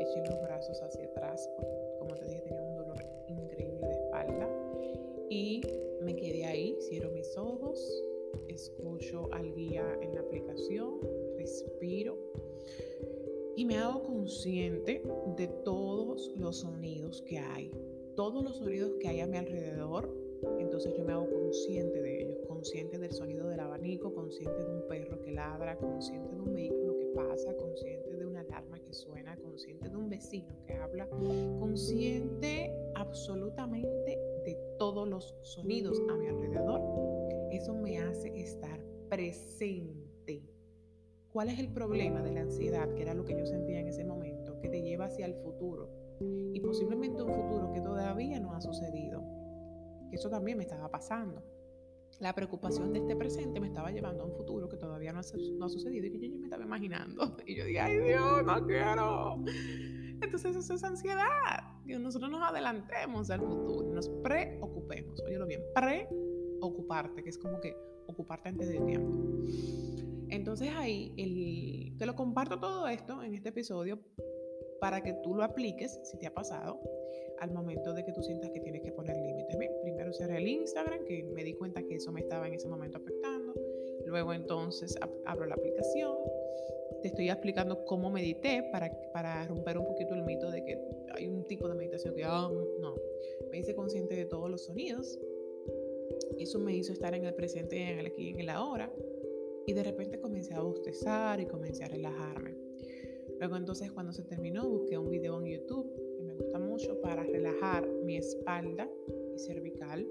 eché 0.00 0.20
los 0.28 0.42
brazos 0.42 0.82
hacia 0.82 1.06
atrás, 1.06 1.48
porque 1.56 1.76
como 1.98 2.14
te 2.16 2.24
dije 2.26 2.40
tenía 2.40 2.62
un 2.62 2.74
dolor 2.74 2.98
increíble 3.28 3.86
de 3.86 3.92
espalda, 3.92 4.48
y 5.28 5.62
me 6.02 6.16
quedé 6.16 6.44
ahí, 6.44 6.76
cierro 6.80 7.10
mis 7.10 7.36
ojos, 7.36 8.04
escucho 8.48 9.32
al 9.32 9.54
guía 9.54 9.98
en 10.00 10.14
la 10.14 10.20
aplicación, 10.20 11.00
respiro 11.36 12.18
me 13.70 13.78
hago 13.78 14.02
consciente 14.02 15.00
de 15.36 15.46
todos 15.64 16.32
los 16.36 16.58
sonidos 16.58 17.22
que 17.22 17.38
hay, 17.38 17.70
todos 18.16 18.42
los 18.42 18.56
sonidos 18.56 18.96
que 18.98 19.06
hay 19.06 19.20
a 19.20 19.28
mi 19.28 19.36
alrededor 19.36 20.20
entonces 20.58 20.94
yo 20.96 21.04
me 21.04 21.12
hago 21.12 21.28
consciente 21.30 22.00
de 22.00 22.22
ellos, 22.22 22.38
consciente 22.48 22.98
del 22.98 23.12
sonido 23.12 23.48
del 23.48 23.60
abanico, 23.60 24.12
consciente 24.14 24.64
de 24.64 24.72
un 24.72 24.88
perro 24.88 25.20
que 25.20 25.32
ladra, 25.32 25.76
consciente 25.76 26.34
de 26.34 26.40
un 26.40 26.52
vehículo 26.52 26.96
que 26.98 27.06
pasa, 27.14 27.54
consciente 27.56 28.16
de 28.16 28.26
una 28.26 28.40
alarma 28.40 28.78
que 28.80 28.92
suena, 28.92 29.36
consciente 29.36 29.88
de 29.88 29.96
un 29.96 30.08
vecino 30.08 30.48
que 30.66 30.74
habla, 30.74 31.08
consciente 31.08 32.72
absolutamente 32.94 34.18
de 34.44 34.58
todos 34.78 35.08
los 35.08 35.34
sonidos 35.42 36.00
a 36.10 36.16
mi 36.16 36.26
alrededor. 36.26 36.80
Eso 37.52 37.74
me 37.74 37.98
hace 37.98 38.28
estar 38.40 38.80
presente. 39.08 39.99
¿Cuál 41.32 41.48
es 41.48 41.60
el 41.60 41.68
problema 41.68 42.22
de 42.22 42.32
la 42.32 42.40
ansiedad, 42.40 42.92
que 42.94 43.02
era 43.02 43.14
lo 43.14 43.24
que 43.24 43.38
yo 43.38 43.46
sentía 43.46 43.78
en 43.78 43.86
ese 43.86 44.04
momento, 44.04 44.58
que 44.60 44.68
te 44.68 44.82
lleva 44.82 45.04
hacia 45.04 45.26
el 45.26 45.34
futuro? 45.34 45.88
Y 46.52 46.60
posiblemente 46.60 47.22
un 47.22 47.32
futuro 47.32 47.72
que 47.72 47.80
todavía 47.80 48.40
no 48.40 48.52
ha 48.52 48.60
sucedido 48.60 49.22
que 50.10 50.16
eso 50.16 50.28
también 50.28 50.58
me 50.58 50.64
estaba 50.64 50.90
pasando. 50.90 51.42
La 52.18 52.34
preocupación 52.34 52.92
de 52.92 52.98
este 52.98 53.14
presente 53.14 53.60
me 53.60 53.68
estaba 53.68 53.92
llevando 53.92 54.24
a 54.24 54.26
un 54.26 54.34
futuro 54.34 54.68
que 54.68 54.76
todavía 54.76 55.12
no 55.12 55.20
ha, 55.20 55.22
sucedido 55.22 56.06
y 56.06 56.10
que 56.10 56.28
yo, 56.28 56.36
me 56.36 56.46
estaba 56.46 56.64
imaginando. 56.64 57.36
Y 57.46 57.56
yo 57.56 57.64
dije, 57.64 57.80
ay 57.80 57.98
Dios, 57.98 58.44
no 58.44 58.66
quiero. 58.66 59.36
Entonces 60.20 60.56
eso 60.56 60.74
es 60.74 60.84
ansiedad. 60.84 61.80
Que 61.86 61.98
nosotros 61.98 62.30
nos 62.30 62.42
adelantemos 62.42 63.30
al 63.30 63.40
futuro, 63.40 63.94
nos 63.94 64.08
preocupemos. 64.22 65.20
Óyelo 65.20 65.46
bien, 65.46 65.62
preocuparte, 65.74 67.22
que 67.22 67.30
es 67.30 67.38
como 67.38 67.60
que 67.60 67.74
ocuparte 68.06 68.48
antes 68.48 68.68
de 68.68 68.80
tiempo. 68.80 69.16
Entonces 70.30 70.70
ahí 70.74 71.12
el, 71.16 71.96
te 71.98 72.06
lo 72.06 72.14
comparto 72.14 72.58
todo 72.58 72.86
esto 72.88 73.22
en 73.22 73.34
este 73.34 73.50
episodio 73.50 73.98
para 74.80 75.02
que 75.02 75.12
tú 75.22 75.34
lo 75.34 75.44
apliques, 75.44 76.00
si 76.04 76.16
te 76.18 76.26
ha 76.26 76.34
pasado, 76.34 76.80
al 77.40 77.52
momento 77.52 77.92
de 77.94 78.04
que 78.04 78.12
tú 78.12 78.22
sientas 78.22 78.50
que 78.50 78.60
tienes 78.60 78.82
que 78.82 78.92
poner 78.92 79.16
límites. 79.16 79.56
Primero 79.82 80.12
cerré 80.12 80.38
el 80.38 80.48
Instagram, 80.48 81.04
que 81.04 81.22
me 81.24 81.44
di 81.44 81.54
cuenta 81.54 81.82
que 81.82 81.96
eso 81.96 82.12
me 82.12 82.20
estaba 82.20 82.46
en 82.46 82.54
ese 82.54 82.68
momento 82.68 82.98
afectando. 82.98 83.54
Luego 84.06 84.32
entonces 84.32 84.96
abro 85.26 85.46
la 85.46 85.54
aplicación. 85.54 86.16
Te 87.02 87.08
estoy 87.08 87.30
explicando 87.30 87.84
cómo 87.84 88.10
medité 88.10 88.62
para, 88.72 88.90
para 89.12 89.46
romper 89.46 89.78
un 89.78 89.86
poquito 89.86 90.14
el 90.14 90.22
mito 90.22 90.50
de 90.50 90.64
que 90.64 90.78
hay 91.14 91.28
un 91.28 91.46
tipo 91.46 91.68
de 91.68 91.74
meditación 91.74 92.14
que, 92.14 92.24
ah, 92.24 92.50
no, 92.80 92.94
me 93.50 93.58
hice 93.58 93.74
consciente 93.74 94.14
de 94.14 94.26
todos 94.26 94.50
los 94.50 94.64
sonidos. 94.64 95.18
Eso 96.38 96.58
me 96.58 96.74
hizo 96.74 96.92
estar 96.92 97.14
en 97.14 97.24
el 97.24 97.34
presente, 97.34 97.76
en 97.76 97.98
el 97.98 98.06
aquí, 98.06 98.30
en 98.30 98.40
el 98.40 98.50
ahora. 98.50 98.92
Y 99.66 99.72
de 99.72 99.82
repente 99.82 100.20
comencé 100.20 100.54
a 100.54 100.60
bostezar 100.60 101.40
y 101.40 101.46
comencé 101.46 101.84
a 101.84 101.88
relajarme. 101.88 102.56
Luego 103.38 103.56
entonces 103.56 103.90
cuando 103.92 104.12
se 104.12 104.24
terminó 104.24 104.68
busqué 104.68 104.98
un 104.98 105.10
video 105.10 105.40
en 105.40 105.46
YouTube 105.46 106.10
gusta 106.40 106.58
mucho 106.58 107.00
para 107.00 107.22
relajar 107.22 107.86
mi 108.04 108.16
espalda 108.16 108.88
y 109.34 109.38
cervical. 109.38 110.06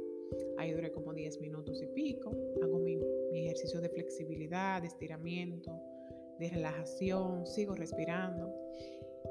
Ahí 0.57 0.71
duré 0.71 0.91
como 0.91 1.13
10 1.13 1.41
minutos 1.41 1.81
y 1.81 1.87
pico. 1.87 2.31
Hago 2.61 2.79
mi, 2.79 2.99
ejercicio 3.33 3.81
de 3.81 3.89
flexibilidad, 3.89 4.81
de 4.81 4.87
estiramiento, 4.87 5.71
de 6.39 6.49
relajación, 6.49 7.47
sigo 7.47 7.73
respirando. 7.73 8.53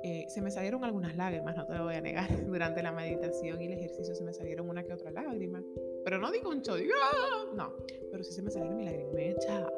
Eh, 0.02 0.26
se 0.28 0.40
me 0.40 0.50
salieron 0.50 0.84
algunas 0.84 1.16
lágrimas, 1.16 1.56
no 1.56 1.66
te 1.66 1.74
lo 1.74 1.84
voy 1.84 1.94
a 1.94 2.00
negar, 2.00 2.28
durante 2.46 2.82
la 2.82 2.92
meditación 2.92 3.60
y 3.60 3.66
el 3.66 3.72
ejercicio 3.72 4.14
se 4.14 4.24
me 4.24 4.32
salieron 4.32 4.68
una 4.68 4.84
que 4.84 4.92
otra 4.92 5.10
lágrima. 5.10 5.62
Pero 6.04 6.18
no 6.18 6.30
digo 6.30 6.50
un 6.50 6.62
cho, 6.62 6.76
digo, 6.76 6.94
¡Ah! 7.00 7.46
no, 7.54 7.72
pero 8.10 8.24
sí 8.24 8.32
se 8.32 8.42
me 8.42 8.50
salieron 8.50 8.76
mi 8.76 8.84
lagrimecha. 8.84 9.68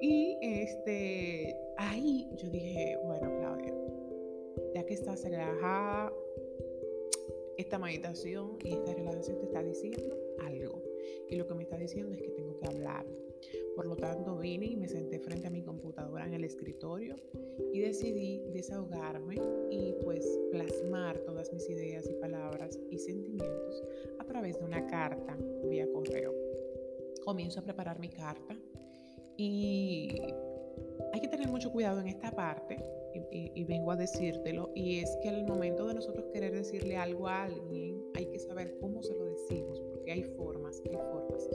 Y 0.00 0.38
este, 0.42 1.56
ahí 1.76 2.28
yo 2.36 2.48
dije, 2.50 2.98
bueno, 3.04 3.34
Claudia, 3.38 3.74
ya 4.74 4.84
que 4.84 4.94
estás 4.94 5.22
relajada, 5.24 6.12
esta 7.56 7.78
meditación 7.78 8.56
y 8.62 8.72
esta 8.72 8.94
relajación 8.94 9.38
te 9.38 9.46
está 9.46 9.62
diciendo 9.62 10.16
algo. 10.38 10.80
Y 11.28 11.36
lo 11.36 11.46
que 11.46 11.54
me 11.54 11.64
está 11.64 11.76
diciendo 11.76 12.14
es 12.14 12.22
que 12.22 12.30
tengo 12.30 12.56
que 12.56 12.66
hablar. 12.66 13.04
Por 13.74 13.86
lo 13.86 13.96
tanto, 13.96 14.36
vine 14.36 14.66
y 14.66 14.76
me 14.76 14.88
senté 14.88 15.18
frente 15.18 15.46
a 15.46 15.50
mi 15.50 15.62
computadora 15.62 16.26
en 16.26 16.34
el 16.34 16.44
escritorio 16.44 17.16
y 17.72 17.80
decidí 17.80 18.42
desahogarme 18.52 19.36
y 19.70 19.94
pues 20.04 20.26
plasmar 20.50 21.18
todas 21.20 21.52
mis 21.52 21.68
ideas 21.68 22.08
y 22.08 22.14
palabras 22.14 22.78
y 22.90 22.98
sentimientos 22.98 23.84
a 24.18 24.24
través 24.24 24.58
de 24.58 24.64
una 24.64 24.86
carta 24.86 25.36
vía 25.68 25.86
correo. 25.92 26.34
Comienzo 27.24 27.60
a 27.60 27.64
preparar 27.64 28.00
mi 28.00 28.08
carta 28.08 28.56
y 29.38 30.20
hay 31.12 31.20
que 31.20 31.28
tener 31.28 31.48
mucho 31.48 31.72
cuidado 31.72 32.00
en 32.00 32.08
esta 32.08 32.30
parte 32.32 32.76
y, 33.30 33.64
vengo 33.64 33.92
a 33.92 33.96
decírtelo, 33.96 34.70
y 34.74 35.00
es 35.00 35.16
que 35.22 35.28
al 35.28 35.44
momento 35.44 35.86
de 35.86 35.94
nosotros 35.94 36.26
querer 36.32 36.52
decirle 36.52 36.96
algo 36.96 37.28
a 37.28 37.44
alguien, 37.44 38.02
hay 38.14 38.26
que 38.26 38.38
saber 38.38 38.76
cómo 38.80 39.02
se 39.02 39.14
lo 39.14 39.24
decimos, 39.26 39.80
porque 39.80 40.12
hay 40.12 40.22
formas, 40.22 40.80
hay 40.84 40.92
formas. 40.92 41.48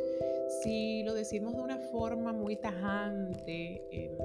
Si 0.61 1.03
lo 1.03 1.13
decimos 1.13 1.55
de 1.55 1.61
una 1.61 1.77
forma 1.77 2.33
muy 2.33 2.55
tajante, 2.57 3.83
em, 3.91 4.17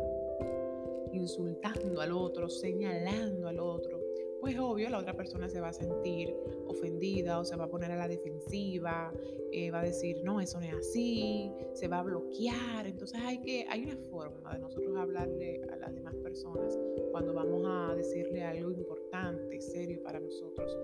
insultando 1.13 2.01
al 2.01 2.13
otro, 2.13 2.49
señalando 2.49 3.49
al 3.49 3.61
otro, 3.61 3.98
pues 4.41 4.59
obvio 4.59 4.89
la 4.89 4.99
otra 4.99 5.15
persona 5.15 5.49
se 5.49 5.61
va 5.61 5.69
a 5.69 5.73
sentir 5.73 6.35
ofendida 6.67 7.39
o 7.39 7.45
se 7.45 7.57
va 7.57 7.65
a 7.65 7.69
poner 7.69 7.91
a 7.93 7.97
la 7.97 8.09
defensiva, 8.09 9.13
eh, 9.53 9.71
va 9.71 9.81
a 9.81 9.85
decir, 9.85 10.23
no, 10.25 10.41
eso 10.41 10.61
no 10.61 10.67
es 10.67 10.75
así, 10.75 11.53
se 11.73 11.89
va 11.89 12.01
a 12.01 12.03
bloquear. 12.03 12.87
Entonces 12.87 13.19
hay, 13.23 13.39
que, 13.41 13.67
hay 13.69 13.85
una 13.85 13.97
forma 14.11 14.53
de 14.53 14.61
nosotros 14.61 14.97
hablarle 14.97 15.63
a 15.73 15.77
las 15.77 15.95
demás 15.95 16.15
personas 16.17 16.79
cuando 17.11 17.35
vamos 17.35 17.63
a 17.67 17.95
decirle 17.95 18.43
algo 18.43 18.71
importante, 18.71 19.61
serio 19.61 20.03
para 20.03 20.21
nosotros, 20.21 20.77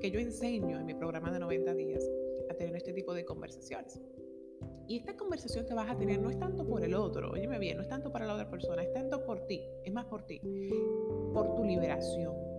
que 0.00 0.10
yo 0.10 0.18
enseño 0.18 0.78
en 0.78 0.86
mi 0.86 0.94
programa 0.94 1.30
de 1.30 1.38
90 1.38 1.74
días 1.74 2.08
a 2.50 2.54
tener 2.54 2.76
este 2.76 2.92
tipo 2.92 3.14
de 3.14 3.24
conversaciones. 3.24 4.00
Y 4.88 4.98
esta 4.98 5.16
conversación 5.16 5.66
que 5.66 5.74
vas 5.74 5.90
a 5.90 5.96
tener 5.96 6.20
no 6.20 6.30
es 6.30 6.38
tanto 6.38 6.64
por 6.64 6.84
el 6.84 6.94
otro, 6.94 7.32
óyeme 7.32 7.58
bien, 7.58 7.76
no 7.76 7.82
es 7.82 7.88
tanto 7.88 8.12
para 8.12 8.24
la 8.24 8.34
otra 8.34 8.48
persona, 8.48 8.82
es 8.84 8.92
tanto 8.92 9.24
por 9.24 9.44
ti, 9.46 9.62
es 9.84 9.92
más 9.92 10.06
por 10.06 10.22
ti, 10.22 10.40
por 11.32 11.56
tu 11.56 11.64
liberación. 11.64 12.55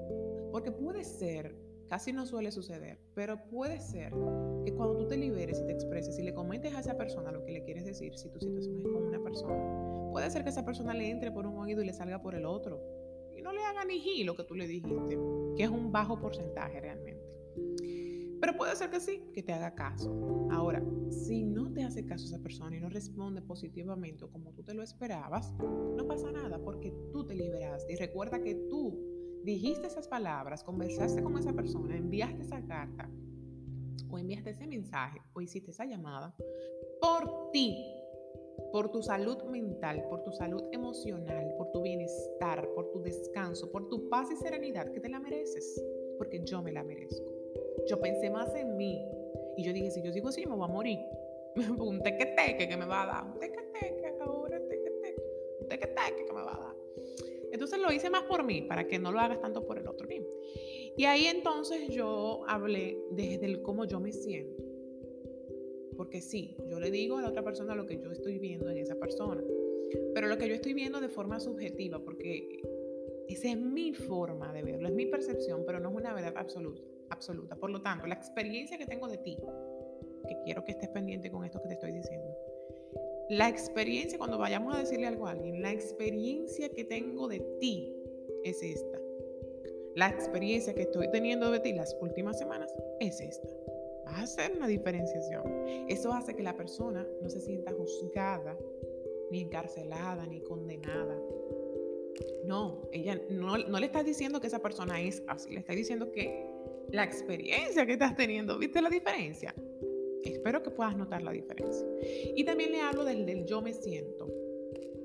Porque 0.51 0.71
puede 0.71 1.03
ser, 1.03 1.55
casi 1.87 2.13
no 2.13 2.25
suele 2.25 2.51
suceder, 2.51 2.99
pero 3.13 3.43
puede 3.49 3.79
ser 3.79 4.13
que 4.65 4.73
cuando 4.73 4.97
tú 4.97 5.07
te 5.07 5.17
liberes 5.17 5.59
y 5.59 5.65
te 5.65 5.73
expreses 5.73 6.17
y 6.19 6.23
le 6.23 6.33
comentes 6.33 6.73
a 6.73 6.79
esa 6.79 6.97
persona 6.97 7.31
lo 7.31 7.43
que 7.43 7.51
le 7.51 7.63
quieres 7.63 7.85
decir, 7.85 8.17
si 8.17 8.29
tu 8.29 8.39
situación 8.39 8.79
es 8.79 8.83
con 8.83 9.03
una 9.03 9.21
persona, 9.21 10.11
puede 10.11 10.29
ser 10.29 10.43
que 10.43 10.49
esa 10.49 10.65
persona 10.65 10.93
le 10.93 11.09
entre 11.09 11.31
por 11.31 11.45
un 11.45 11.57
oído 11.57 11.81
y 11.81 11.85
le 11.85 11.93
salga 11.93 12.21
por 12.21 12.35
el 12.35 12.45
otro 12.45 12.81
no 13.47 13.53
le 13.53 13.63
haga 13.63 13.85
ni 13.85 14.23
lo 14.25 14.35
que 14.35 14.43
tú 14.43 14.55
le 14.55 14.67
dijiste, 14.67 15.17
que 15.55 15.63
es 15.63 15.69
un 15.69 15.89
bajo 15.89 16.19
porcentaje 16.19 16.81
realmente. 16.81 17.23
Pero 18.41 18.57
puede 18.57 18.75
ser 18.75 18.89
que 18.89 18.99
sí, 18.99 19.23
que 19.33 19.41
te 19.41 19.53
haga 19.53 19.73
caso. 19.73 20.47
Ahora, 20.51 20.83
si 21.09 21.45
no 21.45 21.71
te 21.71 21.83
hace 21.83 22.05
caso 22.05 22.25
esa 22.25 22.39
persona 22.39 22.75
y 22.75 22.81
no 22.81 22.89
responde 22.89 23.41
positivamente 23.41 24.27
como 24.27 24.51
tú 24.51 24.63
te 24.63 24.73
lo 24.73 24.83
esperabas, 24.83 25.53
no 25.59 26.05
pasa 26.05 26.29
nada 26.29 26.59
porque 26.59 26.93
tú 27.13 27.25
te 27.25 27.35
liberaste. 27.35 27.93
Y 27.93 27.95
recuerda 27.95 28.41
que 28.41 28.53
tú 28.69 29.16
dijiste 29.47 29.87
esas 29.87 30.09
palabras, 30.09 30.61
conversaste 30.61 31.23
con 31.23 31.37
esa 31.37 31.53
persona, 31.53 31.95
enviaste 31.95 32.41
esa 32.41 32.61
carta 32.65 33.09
o 34.09 34.19
enviaste 34.19 34.49
ese 34.49 34.67
mensaje 34.67 35.21
o 35.33 35.39
hiciste 35.39 35.71
esa 35.71 35.85
llamada 35.85 36.35
por 36.99 37.49
ti, 37.51 37.73
por 38.73 38.91
tu 38.91 39.01
salud 39.01 39.41
mental, 39.45 40.03
por 40.09 40.21
tu 40.25 40.33
salud 40.33 40.63
emocional, 40.73 41.53
por 41.57 41.71
tu 41.71 41.81
bienestar, 41.81 42.67
por 42.75 42.91
tu 42.91 43.01
descanso, 43.01 43.71
por 43.71 43.87
tu 43.87 44.09
paz 44.09 44.29
y 44.31 44.35
serenidad 44.35 44.91
que 44.91 44.99
te 44.99 45.07
la 45.07 45.21
mereces, 45.21 45.81
porque 46.17 46.43
yo 46.43 46.61
me 46.61 46.73
la 46.73 46.83
merezco. 46.83 47.31
Yo 47.87 48.01
pensé 48.01 48.29
más 48.29 48.53
en 48.53 48.75
mí 48.75 49.01
y 49.55 49.63
yo 49.63 49.71
dije, 49.71 49.91
si 49.91 50.03
yo 50.03 50.11
sigo 50.11 50.27
así, 50.27 50.45
me 50.45 50.57
voy 50.57 50.65
a 50.65 50.73
morir. 50.73 50.99
un 51.79 52.03
teque-teque 52.03 52.67
que 52.67 52.75
me 52.75 52.85
va 52.85 53.03
a 53.03 53.05
dar, 53.05 53.23
un 53.23 53.39
teque-teque, 53.39 54.17
ahora 54.19 54.59
teque-teque, 54.59 55.23
un 55.61 55.67
teque-teque 55.69 56.25
que 56.25 56.33
me 56.33 56.41
va 56.41 56.53
a 56.53 56.59
dar. 56.59 56.66
Entonces 57.67 57.85
lo 57.85 57.93
hice 57.93 58.09
más 58.09 58.23
por 58.23 58.43
mí, 58.43 58.61
para 58.61 58.87
que 58.87 58.97
no 58.97 59.11
lo 59.11 59.19
hagas 59.19 59.41
tanto 59.41 59.65
por 59.65 59.77
el 59.77 59.87
otro. 59.87 60.07
Y 60.97 61.05
ahí 61.05 61.27
entonces 61.27 61.89
yo 61.89 62.43
hablé 62.47 62.97
desde 63.11 63.45
el 63.45 63.61
cómo 63.61 63.85
yo 63.85 63.99
me 63.99 64.11
siento 64.11 64.67
porque 65.97 66.21
sí, 66.21 66.55
yo 66.69 66.79
le 66.79 66.91
digo 66.91 67.17
a 67.17 67.23
la 67.23 67.29
otra 67.29 67.43
persona 67.43 67.75
lo 67.75 67.87
que 67.87 67.99
yo 67.99 68.11
estoy 68.11 68.37
viendo 68.37 68.69
en 68.69 68.77
esa 68.77 68.95
persona, 68.95 69.43
pero 70.13 70.27
lo 70.27 70.37
que 70.37 70.47
yo 70.47 70.53
estoy 70.53 70.73
viendo 70.73 71.01
de 71.01 71.09
forma 71.09 71.39
subjetiva, 71.39 71.99
porque 71.99 72.61
Esa 73.27 73.49
es 73.49 73.57
mi 73.57 73.93
forma 73.93 74.53
de 74.53 74.63
verlo, 74.63 74.87
es 74.87 74.93
mi 74.93 75.07
percepción, 75.07 75.63
pero 75.65 75.81
no 75.81 75.89
es 75.89 75.95
una 75.95 76.13
verdad 76.13 76.33
absoluta. 76.37 76.81
absoluta. 77.09 77.55
Por 77.57 77.71
lo 77.71 77.81
tanto, 77.81 78.07
la 78.07 78.15
experiencia 78.15 78.77
que 78.77 78.85
tengo 78.85 79.07
de 79.09 79.17
ti, 79.17 79.37
que 80.29 80.37
quiero 80.45 80.63
que 80.63 80.71
estés 80.71 80.89
pendiente 80.89 81.29
con 81.29 81.43
esto 81.43 81.61
que 81.61 81.67
te 81.67 81.73
estoy 81.73 81.91
diciendo, 81.91 82.36
la 83.29 83.49
experiencia, 83.49 84.17
cuando 84.17 84.37
vayamos 84.37 84.75
a 84.75 84.79
decirle 84.79 85.07
algo 85.07 85.27
a 85.27 85.31
alguien, 85.31 85.61
la 85.61 85.71
experiencia 85.71 86.69
que 86.69 86.85
tengo 86.85 87.27
de 87.27 87.39
ti 87.59 87.93
es 88.43 88.63
esta. 88.63 89.01
La 89.95 90.09
experiencia 90.09 90.73
que 90.73 90.83
estoy 90.83 91.09
teniendo 91.11 91.51
de 91.51 91.59
ti 91.59 91.73
las 91.73 91.95
últimas 91.99 92.37
semanas 92.37 92.73
es 92.99 93.19
esta. 93.19 93.49
Va 94.05 94.11
a 94.11 94.21
hacer 94.21 94.53
una 94.55 94.67
diferenciación. 94.67 95.43
Eso 95.89 96.13
hace 96.13 96.35
que 96.35 96.43
la 96.43 96.55
persona 96.55 97.05
no 97.21 97.29
se 97.29 97.41
sienta 97.41 97.73
juzgada, 97.73 98.57
ni 99.29 99.41
encarcelada, 99.41 100.25
ni 100.25 100.39
condenada. 100.41 101.19
No, 102.45 102.81
ella 102.93 103.21
no, 103.29 103.57
no 103.57 103.79
le 103.79 103.87
está 103.87 104.03
diciendo 104.03 104.39
que 104.39 104.47
esa 104.47 104.59
persona 104.59 105.01
es 105.01 105.21
así, 105.27 105.51
le 105.51 105.59
está 105.59 105.73
diciendo 105.73 106.11
que 106.11 106.47
la 106.91 107.03
experiencia 107.03 107.85
que 107.85 107.93
estás 107.93 108.15
teniendo, 108.15 108.57
¿viste 108.57 108.81
la 108.81 108.89
diferencia? 108.89 109.53
Espero 110.23 110.63
que 110.63 110.71
puedas 110.71 110.97
notar 110.97 111.21
la 111.21 111.31
diferencia. 111.31 111.87
Y 112.35 112.43
también 112.43 112.71
le 112.71 112.81
hablo 112.81 113.03
del, 113.03 113.25
del 113.25 113.45
yo 113.45 113.61
me 113.61 113.73
siento. 113.73 114.27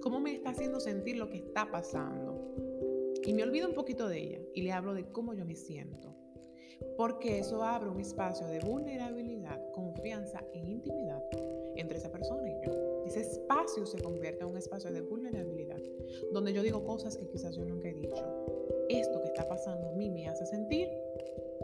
¿Cómo 0.00 0.21
me 0.21 0.35
está 0.35 0.50
haciendo 0.50 0.81
sentir 0.81 1.16
lo 1.16 1.28
que 1.28 1.38
está 1.38 1.71
pasando? 1.71 2.54
Y 3.25 3.33
me 3.33 3.45
olvido 3.45 3.69
un 3.69 3.75
poquito 3.75 4.09
de 4.09 4.19
ella 4.19 4.40
y 4.54 4.62
le 4.62 4.73
hablo 4.73 4.95
de 4.95 5.04
cómo 5.12 5.33
yo 5.35 5.45
me 5.45 5.54
siento. 5.54 6.16
Porque 6.97 7.38
eso 7.38 7.62
abre 7.62 7.88
un 7.88 8.00
espacio 8.00 8.47
de 8.49 8.59
vulnerabilidad, 8.59 9.61
confianza 9.73 10.45
e 10.52 10.59
intimidad 10.59 11.23
entre 11.76 11.99
esa 11.99 12.11
persona 12.11 12.50
y 12.50 12.66
yo. 12.66 13.04
Ese 13.07 13.21
espacio 13.21 13.87
se 13.87 14.00
convierte 14.00 14.42
en 14.42 14.50
un 14.50 14.59
espacio 14.59 14.92
de 14.92 15.00
vulnerabilidad, 15.00 15.81
donde 16.33 16.52
yo 16.52 16.62
digo 16.62 16.85
cosas 16.85 17.16
que 17.16 17.28
quizás 17.28 17.57
yo 17.57 17.64
nunca 17.64 17.88
he 17.88 17.95
dicho. 17.95 18.47
Esto 18.88 19.21
que 19.21 19.28
está 19.28 19.49
pasando 19.49 19.88
a 19.88 19.92
mí 19.92 20.11
me 20.11 20.28
hace 20.28 20.45
sentir 20.47 20.88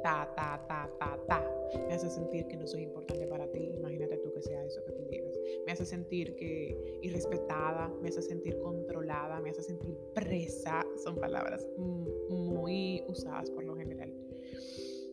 ta, 0.03 0.33
ta, 0.35 0.65
ta, 0.69 0.91
ta, 0.99 1.19
ta. 1.27 1.45
Me 1.87 1.95
hace 1.95 2.09
sentir 2.09 2.47
que 2.49 2.57
no 2.57 2.67
soy 2.67 2.83
importante 2.83 3.27
para 3.27 3.51
ti. 3.51 3.73
Imagínate 3.77 4.17
tú 4.19 4.33
que 4.33 4.43
sea 4.43 4.65
eso 4.65 4.83
que 4.85 4.93
tú 4.93 5.05
digas. 5.11 5.39
Me 5.67 5.73
hace 5.73 5.85
sentir 5.85 6.35
que 6.37 6.99
irrespetada, 7.03 7.89
me 8.01 8.09
hace 8.09 8.23
sentir 8.23 8.59
controlada, 8.59 9.41
me 9.41 9.51
hace 9.51 9.63
sentir 9.63 9.97
presa. 10.15 10.85
Son 11.03 11.17
palabras 11.17 11.67
muy 11.77 13.05
usadas 13.09 13.51
por 13.51 13.58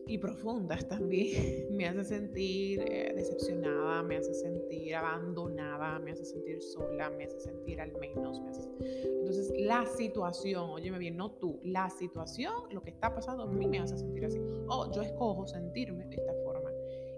y 0.06 0.18
profundas 0.18 0.86
también. 0.86 1.66
Me 1.76 1.86
hace 1.86 2.04
sentir 2.04 2.80
eh, 2.86 3.12
decepcionada, 3.14 4.02
me 4.02 4.16
hace 4.16 4.32
sentir 4.34 4.94
abandonada, 4.94 5.98
me 5.98 6.12
hace 6.12 6.24
sentir 6.24 6.62
sola, 6.62 7.10
me 7.10 7.24
hace 7.24 7.40
sentir 7.40 7.80
al 7.80 7.92
menos. 7.98 8.40
Entonces, 8.80 9.52
la 9.58 9.84
situación, 9.84 10.70
óyeme 10.70 10.98
bien, 10.98 11.16
no 11.16 11.32
tú, 11.32 11.60
la 11.64 11.90
situación, 11.90 12.54
lo 12.70 12.82
que 12.82 12.90
está 12.90 13.14
pasando 13.14 13.42
a 13.42 13.46
mí 13.46 13.66
me 13.66 13.78
hace 13.78 13.98
sentir 13.98 14.24
así. 14.24 14.40
Oh, 14.68 14.90
yo 14.92 15.02
escojo 15.02 15.46
sentirme 15.46 16.06
de 16.06 16.16
esta 16.16 16.32
forma. 16.44 16.70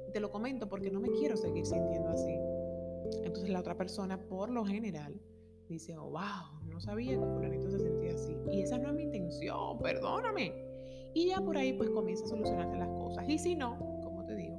Y 0.08 0.12
te 0.12 0.20
lo 0.20 0.30
comento 0.30 0.68
porque 0.68 0.90
no 0.90 1.00
me 1.00 1.10
quiero 1.10 1.36
seguir 1.36 1.66
sintiendo 1.66 2.08
así. 2.08 2.34
Entonces, 3.22 3.50
la 3.50 3.60
otra 3.60 3.76
persona, 3.76 4.18
por 4.18 4.50
lo 4.50 4.64
general, 4.64 5.20
dice, 5.68 5.96
oh, 5.96 6.10
wow, 6.10 6.66
no 6.66 6.80
sabía 6.80 7.18
que 7.18 7.26
fulanito 7.26 7.70
se 7.70 7.78
sentía 7.78 8.14
así. 8.14 8.36
Y 8.50 8.62
esa 8.62 8.78
no 8.78 8.88
es 8.88 8.94
mi 8.94 9.02
intención, 9.02 9.78
perdóname 9.78 10.67
y 11.18 11.26
ya 11.26 11.40
por 11.40 11.58
ahí 11.58 11.72
pues 11.72 11.90
comienza 11.90 12.24
a 12.24 12.28
solucionarse 12.28 12.76
las 12.76 12.88
cosas. 12.90 13.28
Y 13.28 13.38
si 13.38 13.56
no, 13.56 13.76
como 14.04 14.24
te 14.24 14.36
digo, 14.36 14.56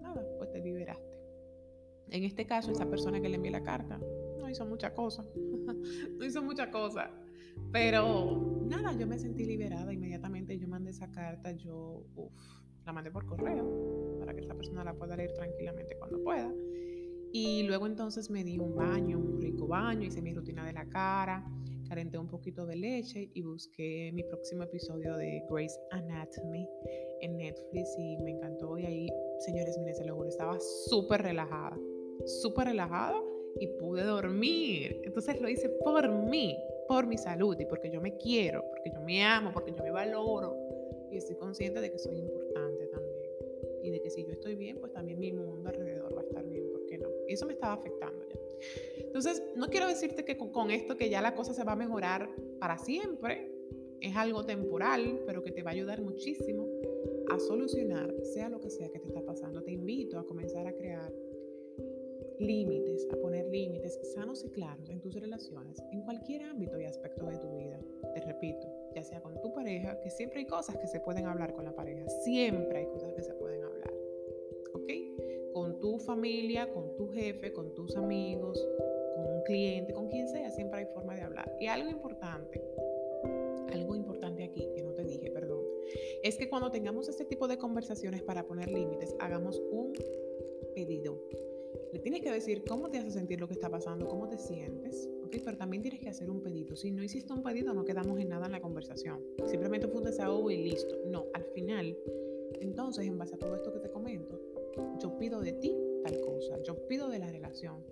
nada, 0.00 0.26
pues 0.36 0.50
te 0.50 0.58
liberaste. 0.60 1.16
En 2.10 2.24
este 2.24 2.44
caso, 2.44 2.72
esa 2.72 2.90
persona 2.90 3.20
que 3.20 3.28
le 3.28 3.36
envié 3.36 3.52
la 3.52 3.62
carta 3.62 4.00
no 4.36 4.50
hizo 4.50 4.66
mucha 4.66 4.92
cosa, 4.94 5.24
no 6.18 6.24
hizo 6.24 6.42
mucha 6.42 6.72
cosa, 6.72 7.08
pero 7.70 8.64
nada, 8.66 8.92
yo 8.98 9.06
me 9.06 9.16
sentí 9.16 9.44
liberada 9.44 9.92
inmediatamente. 9.92 10.58
Yo 10.58 10.66
mandé 10.66 10.90
esa 10.90 11.08
carta, 11.12 11.52
yo 11.52 12.04
uf, 12.16 12.32
la 12.84 12.92
mandé 12.92 13.12
por 13.12 13.24
correo 13.24 14.18
para 14.18 14.34
que 14.34 14.40
esa 14.40 14.56
persona 14.56 14.82
la 14.82 14.94
pueda 14.94 15.16
leer 15.16 15.32
tranquilamente 15.34 15.96
cuando 15.96 16.20
pueda. 16.24 16.52
Y 17.32 17.62
luego 17.62 17.86
entonces 17.86 18.28
me 18.28 18.42
di 18.42 18.58
un 18.58 18.74
baño, 18.74 19.20
un 19.20 19.40
rico 19.40 19.68
baño, 19.68 20.04
hice 20.04 20.20
mi 20.20 20.34
rutina 20.34 20.66
de 20.66 20.72
la 20.72 20.88
cara 20.88 21.46
carenté 21.92 22.16
un 22.16 22.26
poquito 22.26 22.64
de 22.64 22.74
leche 22.74 23.28
y 23.34 23.42
busqué 23.42 24.10
mi 24.14 24.22
próximo 24.22 24.62
episodio 24.62 25.14
de 25.18 25.44
Grey's 25.50 25.78
Anatomy 25.90 26.66
en 27.20 27.36
Netflix 27.36 27.94
y 27.98 28.16
me 28.16 28.30
encantó. 28.30 28.78
Y 28.78 28.86
ahí, 28.86 29.08
señores, 29.40 29.76
miren, 29.76 29.94
se 29.94 30.06
lo 30.06 30.14
juro, 30.14 30.30
estaba 30.30 30.58
súper 30.88 31.20
relajada, 31.20 31.78
súper 32.24 32.68
relajada 32.68 33.22
y 33.60 33.66
pude 33.78 34.04
dormir. 34.04 35.02
Entonces 35.04 35.38
lo 35.38 35.50
hice 35.50 35.68
por 35.84 36.10
mí, 36.10 36.56
por 36.88 37.06
mi 37.06 37.18
salud 37.18 37.60
y 37.60 37.66
porque 37.66 37.90
yo 37.90 38.00
me 38.00 38.16
quiero, 38.16 38.64
porque 38.70 38.90
yo 38.90 39.02
me 39.02 39.22
amo, 39.22 39.50
porque 39.52 39.74
yo 39.76 39.84
me 39.84 39.90
valoro 39.90 40.56
y 41.10 41.18
estoy 41.18 41.36
consciente 41.36 41.82
de 41.82 41.92
que 41.92 41.98
soy 41.98 42.16
importante 42.16 42.86
también. 42.86 43.30
Y 43.82 43.90
de 43.90 44.00
que 44.00 44.08
si 44.08 44.24
yo 44.24 44.32
estoy 44.32 44.54
bien, 44.54 44.78
pues 44.80 44.94
también 44.94 45.18
mi 45.18 45.30
mundo 45.30 45.68
alrededor 45.68 46.16
va 46.16 46.22
a 46.22 46.24
estar 46.24 46.42
bien, 46.48 46.70
¿por 46.72 46.86
qué 46.86 46.96
no? 46.96 47.10
Y 47.28 47.34
eso 47.34 47.44
me 47.44 47.52
estaba 47.52 47.74
afectando. 47.74 48.21
Entonces, 48.98 49.42
no 49.56 49.68
quiero 49.68 49.88
decirte 49.88 50.24
que 50.24 50.36
con, 50.36 50.70
esto 50.70 50.96
que 50.96 51.10
ya 51.10 51.20
la 51.20 51.34
cosa 51.34 51.54
se 51.54 51.64
va 51.64 51.72
a 51.72 51.76
mejorar 51.76 52.30
para 52.58 52.78
siempre, 52.78 53.50
es 54.00 54.16
algo 54.16 54.44
temporal, 54.44 55.22
pero 55.26 55.42
que 55.42 55.52
te 55.52 55.62
va 55.62 55.70
a 55.70 55.74
ayudar 55.74 56.02
muchísimo 56.02 56.66
a 57.30 57.38
solucionar, 57.38 58.12
sea 58.22 58.48
lo 58.48 58.60
que 58.60 58.68
sea 58.68 58.90
que 58.90 58.98
te 58.98 59.08
está 59.08 59.24
pasando. 59.24 59.62
Te 59.62 59.72
invito 59.72 60.18
a 60.18 60.26
comenzar 60.26 60.66
a 60.66 60.72
crear 60.72 61.12
límites, 62.38 63.06
a 63.12 63.16
poner 63.16 63.46
límites 63.48 63.98
sanos 64.14 64.44
y 64.44 64.50
claros 64.50 64.88
en 64.90 65.00
tus 65.00 65.14
relaciones, 65.14 65.82
en 65.92 66.02
cualquier 66.02 66.42
ámbito 66.42 66.78
y 66.80 66.84
aspecto 66.84 67.26
de 67.26 67.38
tu 67.38 67.56
vida. 67.56 67.78
Te 68.14 68.20
repito, 68.20 68.66
ya 68.94 69.02
sea 69.02 69.20
con 69.20 69.40
tu 69.40 69.52
pareja, 69.52 70.00
que 70.00 70.10
siempre 70.10 70.40
hay 70.40 70.46
cosas 70.46 70.76
que 70.76 70.88
se 70.88 71.00
pueden 71.00 71.26
hablar 71.26 71.54
con 71.54 71.64
la 71.64 71.74
pareja, 71.74 72.08
siempre 72.08 72.80
hay 72.80 72.86
cosas 72.86 73.12
que 73.14 73.22
se 73.22 73.34
pueden 73.34 73.62
hablar. 73.62 73.71
Familia, 76.12 76.70
con 76.70 76.94
tu 76.94 77.08
jefe, 77.08 77.54
con 77.54 77.72
tus 77.72 77.96
amigos, 77.96 78.62
con 79.16 79.34
un 79.34 79.42
cliente, 79.44 79.94
con 79.94 80.08
quien 80.08 80.28
sea, 80.28 80.50
siempre 80.50 80.80
hay 80.80 80.86
forma 80.92 81.14
de 81.14 81.22
hablar. 81.22 81.56
Y 81.58 81.68
algo 81.68 81.88
importante, 81.88 82.62
algo 83.72 83.96
importante 83.96 84.44
aquí 84.44 84.68
que 84.74 84.82
no 84.82 84.92
te 84.92 85.04
dije, 85.04 85.30
perdón, 85.30 85.64
es 86.22 86.36
que 86.36 86.50
cuando 86.50 86.70
tengamos 86.70 87.08
este 87.08 87.24
tipo 87.24 87.48
de 87.48 87.56
conversaciones 87.56 88.22
para 88.22 88.46
poner 88.46 88.70
límites, 88.70 89.16
hagamos 89.20 89.62
un 89.70 89.94
pedido. 90.74 91.18
Le 91.94 91.98
tienes 91.98 92.20
que 92.20 92.30
decir 92.30 92.62
cómo 92.68 92.90
te 92.90 92.98
hace 92.98 93.10
sentir 93.10 93.40
lo 93.40 93.48
que 93.48 93.54
está 93.54 93.70
pasando, 93.70 94.06
cómo 94.06 94.28
te 94.28 94.36
sientes, 94.36 95.08
¿ok? 95.24 95.36
Pero 95.42 95.56
también 95.56 95.82
tienes 95.82 95.98
que 95.98 96.10
hacer 96.10 96.28
un 96.28 96.42
pedido. 96.42 96.76
Si 96.76 96.90
no 96.90 97.02
hiciste 97.02 97.32
un 97.32 97.42
pedido, 97.42 97.72
no 97.72 97.86
quedamos 97.86 98.20
en 98.20 98.28
nada 98.28 98.44
en 98.44 98.52
la 98.52 98.60
conversación. 98.60 99.24
Simplemente 99.46 99.88
fue 99.88 99.96
un 100.02 100.04
desahogo 100.04 100.50
y 100.50 100.58
listo. 100.58 100.94
No, 101.06 101.24
al 101.32 101.44
final, 101.54 101.96
entonces, 102.60 103.06
en 103.06 103.16
base 103.16 103.34
a 103.34 103.38
todo 103.38 103.56
esto 103.56 103.72
que 103.72 103.80
te 103.80 103.90
comento, 103.90 104.38
yo 105.00 105.16
pido 105.18 105.40
de 105.40 105.52
ti 105.54 105.81
tal 106.02 106.20
cosa, 106.20 106.60
yo 106.62 106.86
pido 106.86 107.08
de 107.08 107.18
la 107.18 107.28
relación 107.28 107.84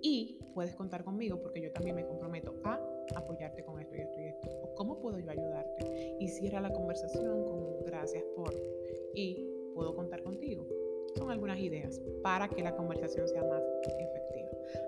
y 0.00 0.38
puedes 0.54 0.74
contar 0.74 1.04
conmigo 1.04 1.40
porque 1.40 1.60
yo 1.60 1.72
también 1.72 1.96
me 1.96 2.06
comprometo 2.06 2.54
a 2.64 2.80
apoyarte 3.14 3.64
con 3.64 3.80
esto 3.80 3.96
y 3.96 4.00
esto 4.00 4.20
y 4.20 4.24
esto. 4.24 4.48
O 4.62 4.74
cómo 4.74 5.00
puedo 5.00 5.18
yo 5.18 5.30
ayudarte. 5.30 6.16
Y 6.20 6.28
cierra 6.28 6.60
la 6.60 6.72
conversación 6.72 7.44
con 7.44 7.84
gracias 7.84 8.24
por 8.34 8.52
y 9.14 9.46
puedo 9.74 9.94
contar 9.94 10.22
contigo. 10.22 10.66
Son 11.16 11.30
algunas 11.30 11.58
ideas 11.58 12.00
para 12.22 12.48
que 12.48 12.62
la 12.62 12.76
conversación 12.76 13.26
sea 13.28 13.42
más 13.42 13.62
efectiva. 13.82 14.25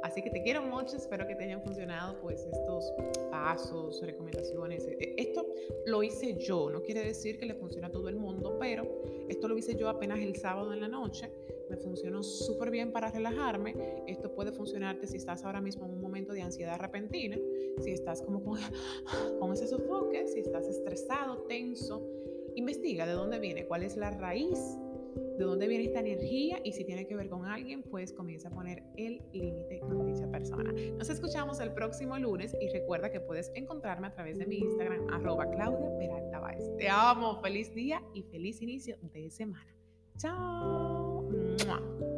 Así 0.02 0.22
que 0.22 0.30
te 0.30 0.42
quiero 0.42 0.62
mucho, 0.62 0.96
espero 0.96 1.26
que 1.26 1.34
te 1.34 1.44
hayan 1.44 1.62
funcionado 1.62 2.20
pues 2.20 2.44
estos 2.44 2.92
pasos, 3.30 4.00
recomendaciones. 4.02 4.86
E, 4.86 5.14
esto 5.16 5.46
lo 5.86 6.02
hice 6.02 6.36
yo, 6.38 6.70
no 6.70 6.82
quiere 6.82 7.04
decir 7.04 7.38
que 7.38 7.46
le 7.46 7.54
funcione 7.54 7.86
a 7.86 7.90
todo 7.90 8.08
el 8.08 8.16
mundo, 8.16 8.56
pero 8.58 8.86
esto 9.28 9.48
lo 9.48 9.56
hice 9.58 9.76
yo 9.76 9.88
apenas 9.88 10.18
el 10.20 10.36
sábado 10.36 10.72
en 10.72 10.80
la 10.80 10.88
noche 10.88 11.30
me 11.68 11.76
funcionó 11.76 12.22
súper 12.22 12.70
bien 12.70 12.92
para 12.92 13.10
relajarme. 13.10 13.74
Esto 14.06 14.34
puede 14.34 14.52
funcionarte 14.52 15.06
si 15.06 15.16
estás 15.16 15.44
ahora 15.44 15.60
mismo 15.60 15.84
en 15.86 15.92
un 15.92 16.00
momento 16.00 16.32
de 16.32 16.42
ansiedad 16.42 16.78
repentina, 16.78 17.36
si 17.82 17.92
estás 17.92 18.22
como 18.22 18.42
con, 18.42 18.58
con 19.38 19.52
ese 19.52 19.66
sofoque, 19.66 20.26
si 20.28 20.40
estás 20.40 20.66
estresado, 20.66 21.42
tenso. 21.42 22.06
Investiga 22.54 23.06
de 23.06 23.12
dónde 23.12 23.38
viene, 23.38 23.66
cuál 23.66 23.82
es 23.82 23.96
la 23.96 24.10
raíz, 24.10 24.58
de 25.38 25.44
dónde 25.44 25.68
viene 25.68 25.84
esta 25.84 26.00
energía 26.00 26.60
y 26.64 26.72
si 26.72 26.84
tiene 26.84 27.06
que 27.06 27.16
ver 27.16 27.28
con 27.28 27.46
alguien, 27.46 27.82
pues 27.82 28.12
comienza 28.12 28.48
a 28.48 28.50
poner 28.50 28.82
el 28.96 29.22
límite 29.32 29.80
con 29.80 30.06
dicha 30.06 30.30
persona. 30.30 30.72
Nos 30.96 31.08
escuchamos 31.08 31.60
el 31.60 31.72
próximo 31.72 32.18
lunes 32.18 32.56
y 32.60 32.68
recuerda 32.68 33.10
que 33.10 33.20
puedes 33.20 33.50
encontrarme 33.54 34.08
a 34.08 34.12
través 34.12 34.38
de 34.38 34.46
mi 34.46 34.58
Instagram, 34.58 35.08
arroba 35.12 35.48
Claudia 35.50 35.90
Peralta 35.98 36.42
Te 36.78 36.88
amo, 36.88 37.40
feliz 37.40 37.72
día 37.74 38.02
y 38.12 38.22
feliz 38.22 38.60
inicio 38.60 38.96
de 39.12 39.30
semana. 39.30 39.74
Chao. 40.16 40.98
么。 41.68 42.17